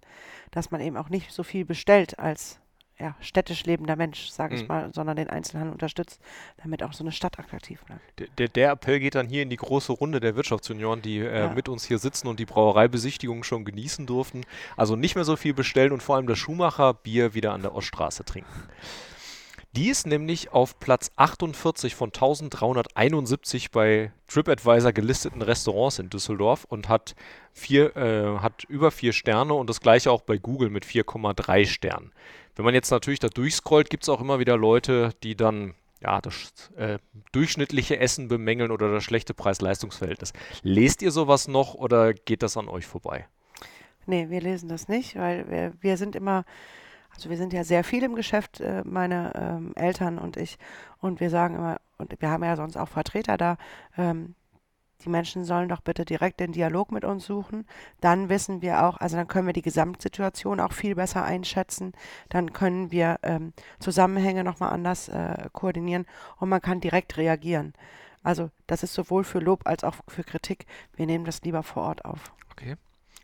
dass 0.51 0.72
man 0.72 0.81
eben 0.81 0.98
auch 0.98 1.10
nicht 1.10 1.31
so 1.31 1.43
viel 1.43 1.65
bestellt 1.65 2.19
als 2.19 2.60
ja, 3.00 3.15
städtisch 3.22 3.63
lebender 3.63 3.96
Mensch, 3.96 4.29
sage 4.29 4.55
ich 4.55 4.63
mhm. 4.63 4.67
mal, 4.67 4.93
sondern 4.93 5.15
den 5.15 5.29
Einzelhandel 5.29 5.72
unterstützt, 5.72 6.19
damit 6.62 6.84
auch 6.84 6.91
so 6.91 7.03
eine 7.03 7.13
Stadt 7.13 7.39
attraktiv 7.39 7.81
bleibt. 7.86 8.01
Der, 8.19 8.27
der, 8.38 8.48
der 8.50 8.72
Appell 8.72 9.00
geht 9.00 9.15
dann 9.15 9.27
hier 9.27 9.41
in 9.41 9.50
die 9.50 9.55
große 9.55 9.93
Runde 9.93 10.19
der 10.19 10.36
Wirtschaftsunion, 10.36 11.01
die 11.01 11.19
äh, 11.19 11.39
ja. 11.39 11.53
mit 11.53 11.69
uns 11.69 11.86
hier 11.86 11.98
sitzen 11.98 12.27
und 12.27 12.41
die 12.41 12.46
Brauereibesichtigung 12.46 13.43
schon 13.43 13.63
genießen 13.63 14.05
durften. 14.05 14.41
Also 14.75 14.98
nicht 14.98 15.15
mehr 15.15 15.24
so 15.24 15.38
viel 15.38 15.53
bestellen 15.53 15.93
und 15.93 16.03
vor 16.03 16.17
allem 16.17 16.27
das 16.27 16.38
Schumacher 16.38 16.93
Bier 16.93 17.34
wieder 17.34 17.53
an 17.53 17.62
der 17.62 17.74
Oststraße 17.74 18.25
trinken. 18.25 18.67
Die 19.75 19.89
ist 19.89 20.07
nämlich 20.07 20.51
auf 20.51 20.79
Platz 20.79 21.11
48 21.15 21.93
von 21.93 22.07
1371 22.07 23.69
bei 23.69 24.11
TripAdvisor 24.27 24.91
gelisteten 24.93 25.43
Restaurants 25.43 25.99
in 25.99 26.09
Düsseldorf 26.09 26.65
und 26.65 26.89
hat, 26.89 27.15
vier, 27.53 27.95
äh, 27.95 28.39
hat 28.39 28.63
über 28.63 28.89
vier 28.89 29.13
Sterne 29.13 29.53
und 29.53 29.69
das 29.69 29.79
gleiche 29.79 30.11
auch 30.11 30.21
bei 30.21 30.38
Google 30.38 30.71
mit 30.71 30.85
4,3 30.85 31.67
Sternen. 31.67 32.11
Wenn 32.55 32.65
man 32.65 32.73
jetzt 32.73 32.89
natürlich 32.89 33.19
da 33.19 33.27
durchscrollt, 33.27 33.91
gibt 33.91 34.03
es 34.03 34.10
auch 34.10 34.21
immer 34.21 34.39
wieder 34.39 34.58
Leute, 34.58 35.12
die 35.23 35.36
dann 35.36 35.75
ja, 36.01 36.19
das 36.19 36.71
äh, 36.75 36.97
durchschnittliche 37.32 37.99
Essen 37.99 38.27
bemängeln 38.27 38.71
oder 38.71 38.91
das 38.91 39.03
schlechte 39.03 39.34
Preis-Leistungs-Verhältnis. 39.34 40.34
Lest 40.63 41.01
ihr 41.01 41.12
sowas 41.12 41.47
noch 41.47 41.75
oder 41.75 42.13
geht 42.13 42.41
das 42.41 42.58
an 42.58 42.69
euch 42.69 42.86
vorbei? 42.86 43.27
Nee, 44.05 44.29
wir 44.29 44.41
lesen 44.41 44.69
das 44.69 44.88
nicht, 44.88 45.15
weil 45.15 45.49
wir, 45.49 45.73
wir 45.82 45.97
sind 45.97 46.15
immer 46.15 46.45
also 47.19 47.29
wir 47.29 47.36
sind 47.36 47.51
ja 47.51 47.65
sehr 47.65 47.84
viel 47.84 48.03
im 48.03 48.15
Geschäft, 48.15 48.62
äh, 48.62 48.82
meine 48.86 49.34
ähm, 49.36 49.73
Eltern 49.75 50.19
und 50.19 50.38
ich. 50.38 50.58
Und 51.01 51.19
wir 51.19 51.29
sagen 51.29 51.55
immer, 51.55 51.82
und 51.97 52.15
wir 52.17 52.29
haben 52.29 52.45
ja 52.45 52.55
sonst 52.55 52.77
auch 52.77 52.88
Vertreter 52.88 53.36
da, 53.36 53.58
ähm, 53.97 54.36
die 55.03 55.10
Menschen 55.10 55.43
sollen 55.43 55.67
doch 55.67 55.82
bitte 55.82 56.05
direkt 56.05 56.39
den 56.39 56.53
Dialog 56.53 56.93
mit 56.93 57.03
uns 57.03 57.25
suchen. 57.25 57.67
Dann 57.99 58.29
wissen 58.29 58.62
wir 58.62 58.86
auch, 58.86 58.97
also 58.97 59.17
dann 59.17 59.27
können 59.27 59.47
wir 59.47 59.53
die 59.53 59.62
Gesamtsituation 59.62 60.62
auch 60.62 60.71
viel 60.71 60.95
besser 60.95 61.25
einschätzen. 61.25 61.91
Dann 62.29 62.53
können 62.53 62.89
wir 62.89 63.19
ähm, 63.23 63.51
Zusammenhänge 63.79 64.45
nochmal 64.45 64.71
anders 64.71 65.10
äh, 65.10 65.49
koordinieren 65.51 66.05
und 66.38 66.47
man 66.47 66.62
kann 66.62 66.79
direkt 66.79 67.17
reagieren. 67.17 67.73
Also 68.23 68.49
das 68.65 68.82
ist 68.84 68.93
sowohl 68.93 69.25
für 69.25 69.39
Lob 69.39 69.67
als 69.67 69.84
auch 69.84 69.95
für 70.08 70.23
Kritik. 70.23 70.67
Wir 70.95 71.05
nehmen 71.05 71.25
das 71.25 71.41
lieber 71.41 71.63
vor 71.63 71.84
Ort 71.84 72.05
auf. 72.05 72.34
Okay. 72.51 72.77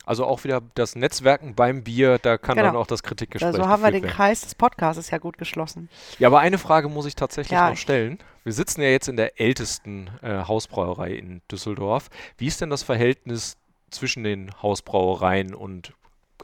Also 0.06 0.24
auch 0.24 0.44
wieder 0.44 0.62
das 0.74 0.94
Netzwerken 0.94 1.56
beim 1.56 1.82
Bier, 1.82 2.18
da 2.18 2.38
kann 2.38 2.56
genau. 2.56 2.68
dann 2.68 2.76
auch 2.76 2.86
das 2.86 3.02
Kritikgespräch 3.02 3.56
So 3.56 3.66
haben 3.66 3.82
wir 3.82 3.90
den 3.90 4.04
werden. 4.04 4.14
Kreis 4.14 4.42
des 4.42 4.54
Podcasts 4.54 5.10
ja 5.10 5.18
gut 5.18 5.36
geschlossen. 5.36 5.90
Ja, 6.20 6.28
aber 6.28 6.38
eine 6.38 6.58
Frage 6.58 6.88
muss 6.88 7.06
ich 7.06 7.16
tatsächlich 7.16 7.58
ja. 7.58 7.70
noch 7.70 7.76
stellen. 7.76 8.20
Wir 8.44 8.52
sitzen 8.52 8.82
ja 8.82 8.88
jetzt 8.88 9.08
in 9.08 9.16
der 9.16 9.40
ältesten 9.40 10.08
äh, 10.22 10.44
Hausbrauerei 10.44 11.10
in 11.10 11.42
Düsseldorf. 11.50 12.08
Wie 12.38 12.46
ist 12.46 12.60
denn 12.60 12.70
das 12.70 12.84
Verhältnis 12.84 13.56
zwischen 13.90 14.22
den 14.22 14.52
Hausbrauereien 14.62 15.56
und 15.56 15.92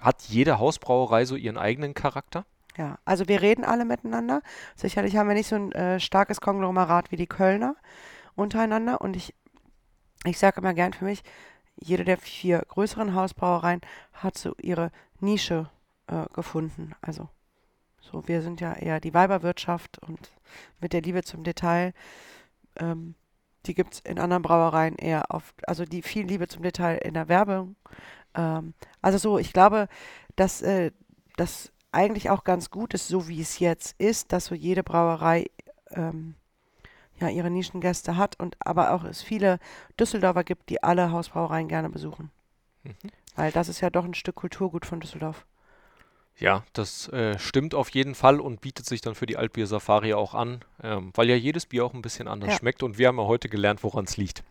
hat 0.00 0.22
jede 0.22 0.58
Hausbrauerei 0.58 1.24
so 1.24 1.36
ihren 1.36 1.56
eigenen 1.56 1.94
Charakter? 1.94 2.44
Ja, 2.76 2.98
also 3.04 3.28
wir 3.28 3.42
reden 3.42 3.64
alle 3.64 3.84
miteinander. 3.84 4.42
Sicherlich 4.74 5.16
haben 5.16 5.28
wir 5.28 5.36
nicht 5.36 5.48
so 5.48 5.54
ein 5.54 5.70
äh, 5.70 6.00
starkes 6.00 6.40
Konglomerat 6.40 7.12
wie 7.12 7.16
die 7.16 7.28
Kölner 7.28 7.76
untereinander. 8.34 9.00
Und 9.00 9.14
ich, 9.14 9.34
ich 10.24 10.38
sage 10.38 10.60
immer 10.60 10.74
gern 10.74 10.92
für 10.92 11.04
mich, 11.04 11.22
jede 11.76 12.04
der 12.04 12.18
vier 12.18 12.62
größeren 12.68 13.14
Hausbrauereien 13.14 13.80
hat 14.12 14.38
so 14.38 14.54
ihre 14.60 14.90
Nische 15.20 15.70
äh, 16.06 16.26
gefunden. 16.32 16.94
Also 17.00 17.28
so, 18.00 18.26
wir 18.26 18.42
sind 18.42 18.60
ja 18.60 18.74
eher 18.74 19.00
die 19.00 19.14
Weiberwirtschaft 19.14 19.98
und 20.00 20.32
mit 20.80 20.92
der 20.92 21.02
Liebe 21.02 21.22
zum 21.22 21.44
Detail, 21.44 21.94
ähm, 22.76 23.14
die 23.66 23.74
gibt 23.74 23.94
es 23.94 24.00
in 24.00 24.18
anderen 24.18 24.42
Brauereien 24.42 24.96
eher 24.96 25.26
oft, 25.30 25.54
also 25.68 25.84
die 25.84 26.02
viel 26.02 26.26
Liebe 26.26 26.48
zum 26.48 26.62
Detail 26.62 26.96
in 26.96 27.14
der 27.14 27.28
Werbung. 27.28 27.76
Ähm, 28.34 28.74
also 29.00 29.18
so, 29.18 29.38
ich 29.38 29.52
glaube, 29.52 29.88
dass 30.36 30.62
äh, 30.62 30.90
das 31.36 31.72
eigentlich 31.92 32.30
auch 32.30 32.44
ganz 32.44 32.70
gut 32.70 32.94
ist, 32.94 33.08
so 33.08 33.28
wie 33.28 33.40
es 33.40 33.58
jetzt 33.58 33.94
ist, 34.00 34.32
dass 34.32 34.46
so 34.46 34.54
jede 34.54 34.82
Brauerei 34.82 35.46
ähm, 35.90 36.34
ja, 37.20 37.28
ihre 37.28 37.50
Nischengäste 37.50 38.16
hat 38.16 38.38
und 38.38 38.56
aber 38.60 38.92
auch 38.92 39.04
es 39.04 39.22
viele 39.22 39.58
Düsseldorfer 39.98 40.44
gibt, 40.44 40.68
die 40.70 40.82
alle 40.82 41.12
Hausbrauereien 41.12 41.68
gerne 41.68 41.90
besuchen. 41.90 42.30
Mhm. 42.82 42.94
Weil 43.36 43.52
das 43.52 43.68
ist 43.68 43.80
ja 43.80 43.90
doch 43.90 44.04
ein 44.04 44.14
Stück 44.14 44.36
Kulturgut 44.36 44.86
von 44.86 45.00
Düsseldorf. 45.00 45.46
Ja, 46.38 46.64
das 46.72 47.08
äh, 47.08 47.38
stimmt 47.38 47.74
auf 47.74 47.90
jeden 47.90 48.14
Fall 48.14 48.40
und 48.40 48.60
bietet 48.60 48.86
sich 48.86 49.00
dann 49.00 49.14
für 49.14 49.26
die 49.26 49.36
Altbier-Safari 49.36 50.14
auch 50.14 50.34
an, 50.34 50.64
ähm, 50.82 51.12
weil 51.14 51.28
ja 51.28 51.36
jedes 51.36 51.66
Bier 51.66 51.84
auch 51.84 51.94
ein 51.94 52.02
bisschen 52.02 52.26
anders 52.26 52.50
ja. 52.50 52.58
schmeckt 52.58 52.82
und 52.82 52.98
wir 52.98 53.08
haben 53.08 53.18
ja 53.18 53.26
heute 53.26 53.48
gelernt, 53.48 53.82
woran 53.84 54.06
es 54.06 54.16
liegt. 54.16 54.42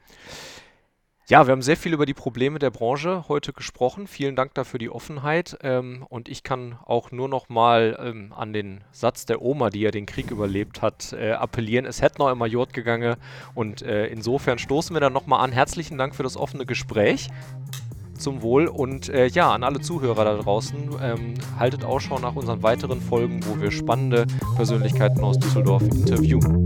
Ja, 1.31 1.47
wir 1.47 1.53
haben 1.53 1.61
sehr 1.61 1.77
viel 1.77 1.93
über 1.93 2.05
die 2.05 2.13
Probleme 2.13 2.59
der 2.59 2.71
Branche 2.71 3.23
heute 3.29 3.53
gesprochen. 3.53 4.05
Vielen 4.05 4.35
Dank 4.35 4.53
dafür 4.53 4.79
die 4.79 4.89
Offenheit. 4.89 5.57
Ähm, 5.63 6.05
und 6.09 6.27
ich 6.27 6.43
kann 6.43 6.77
auch 6.85 7.11
nur 7.11 7.29
noch 7.29 7.47
mal 7.47 7.97
ähm, 8.03 8.33
an 8.35 8.51
den 8.51 8.81
Satz 8.91 9.25
der 9.27 9.41
Oma, 9.41 9.69
die 9.69 9.79
ja 9.79 9.91
den 9.91 10.05
Krieg 10.05 10.29
überlebt 10.29 10.81
hat, 10.81 11.13
äh, 11.13 11.31
appellieren. 11.31 11.85
Es 11.85 12.01
hätte 12.01 12.19
noch 12.19 12.29
immer 12.29 12.47
Jod 12.47 12.73
gegangen. 12.73 13.15
Und 13.55 13.81
äh, 13.81 14.07
insofern 14.07 14.59
stoßen 14.59 14.93
wir 14.93 14.99
dann 14.99 15.13
noch 15.13 15.25
mal 15.25 15.39
an. 15.39 15.53
Herzlichen 15.53 15.97
Dank 15.97 16.15
für 16.15 16.23
das 16.23 16.35
offene 16.35 16.65
Gespräch. 16.65 17.29
Zum 18.17 18.41
Wohl 18.41 18.67
und 18.67 19.07
äh, 19.07 19.27
ja, 19.27 19.53
an 19.53 19.63
alle 19.63 19.79
Zuhörer 19.79 20.25
da 20.25 20.35
draußen, 20.35 20.89
ähm, 21.01 21.35
haltet 21.57 21.85
Ausschau 21.85 22.19
nach 22.19 22.35
unseren 22.35 22.61
weiteren 22.61 22.99
Folgen, 22.99 23.39
wo 23.45 23.57
wir 23.61 23.71
spannende 23.71 24.27
Persönlichkeiten 24.57 25.23
aus 25.23 25.39
Düsseldorf 25.39 25.83
interviewen. 25.83 26.65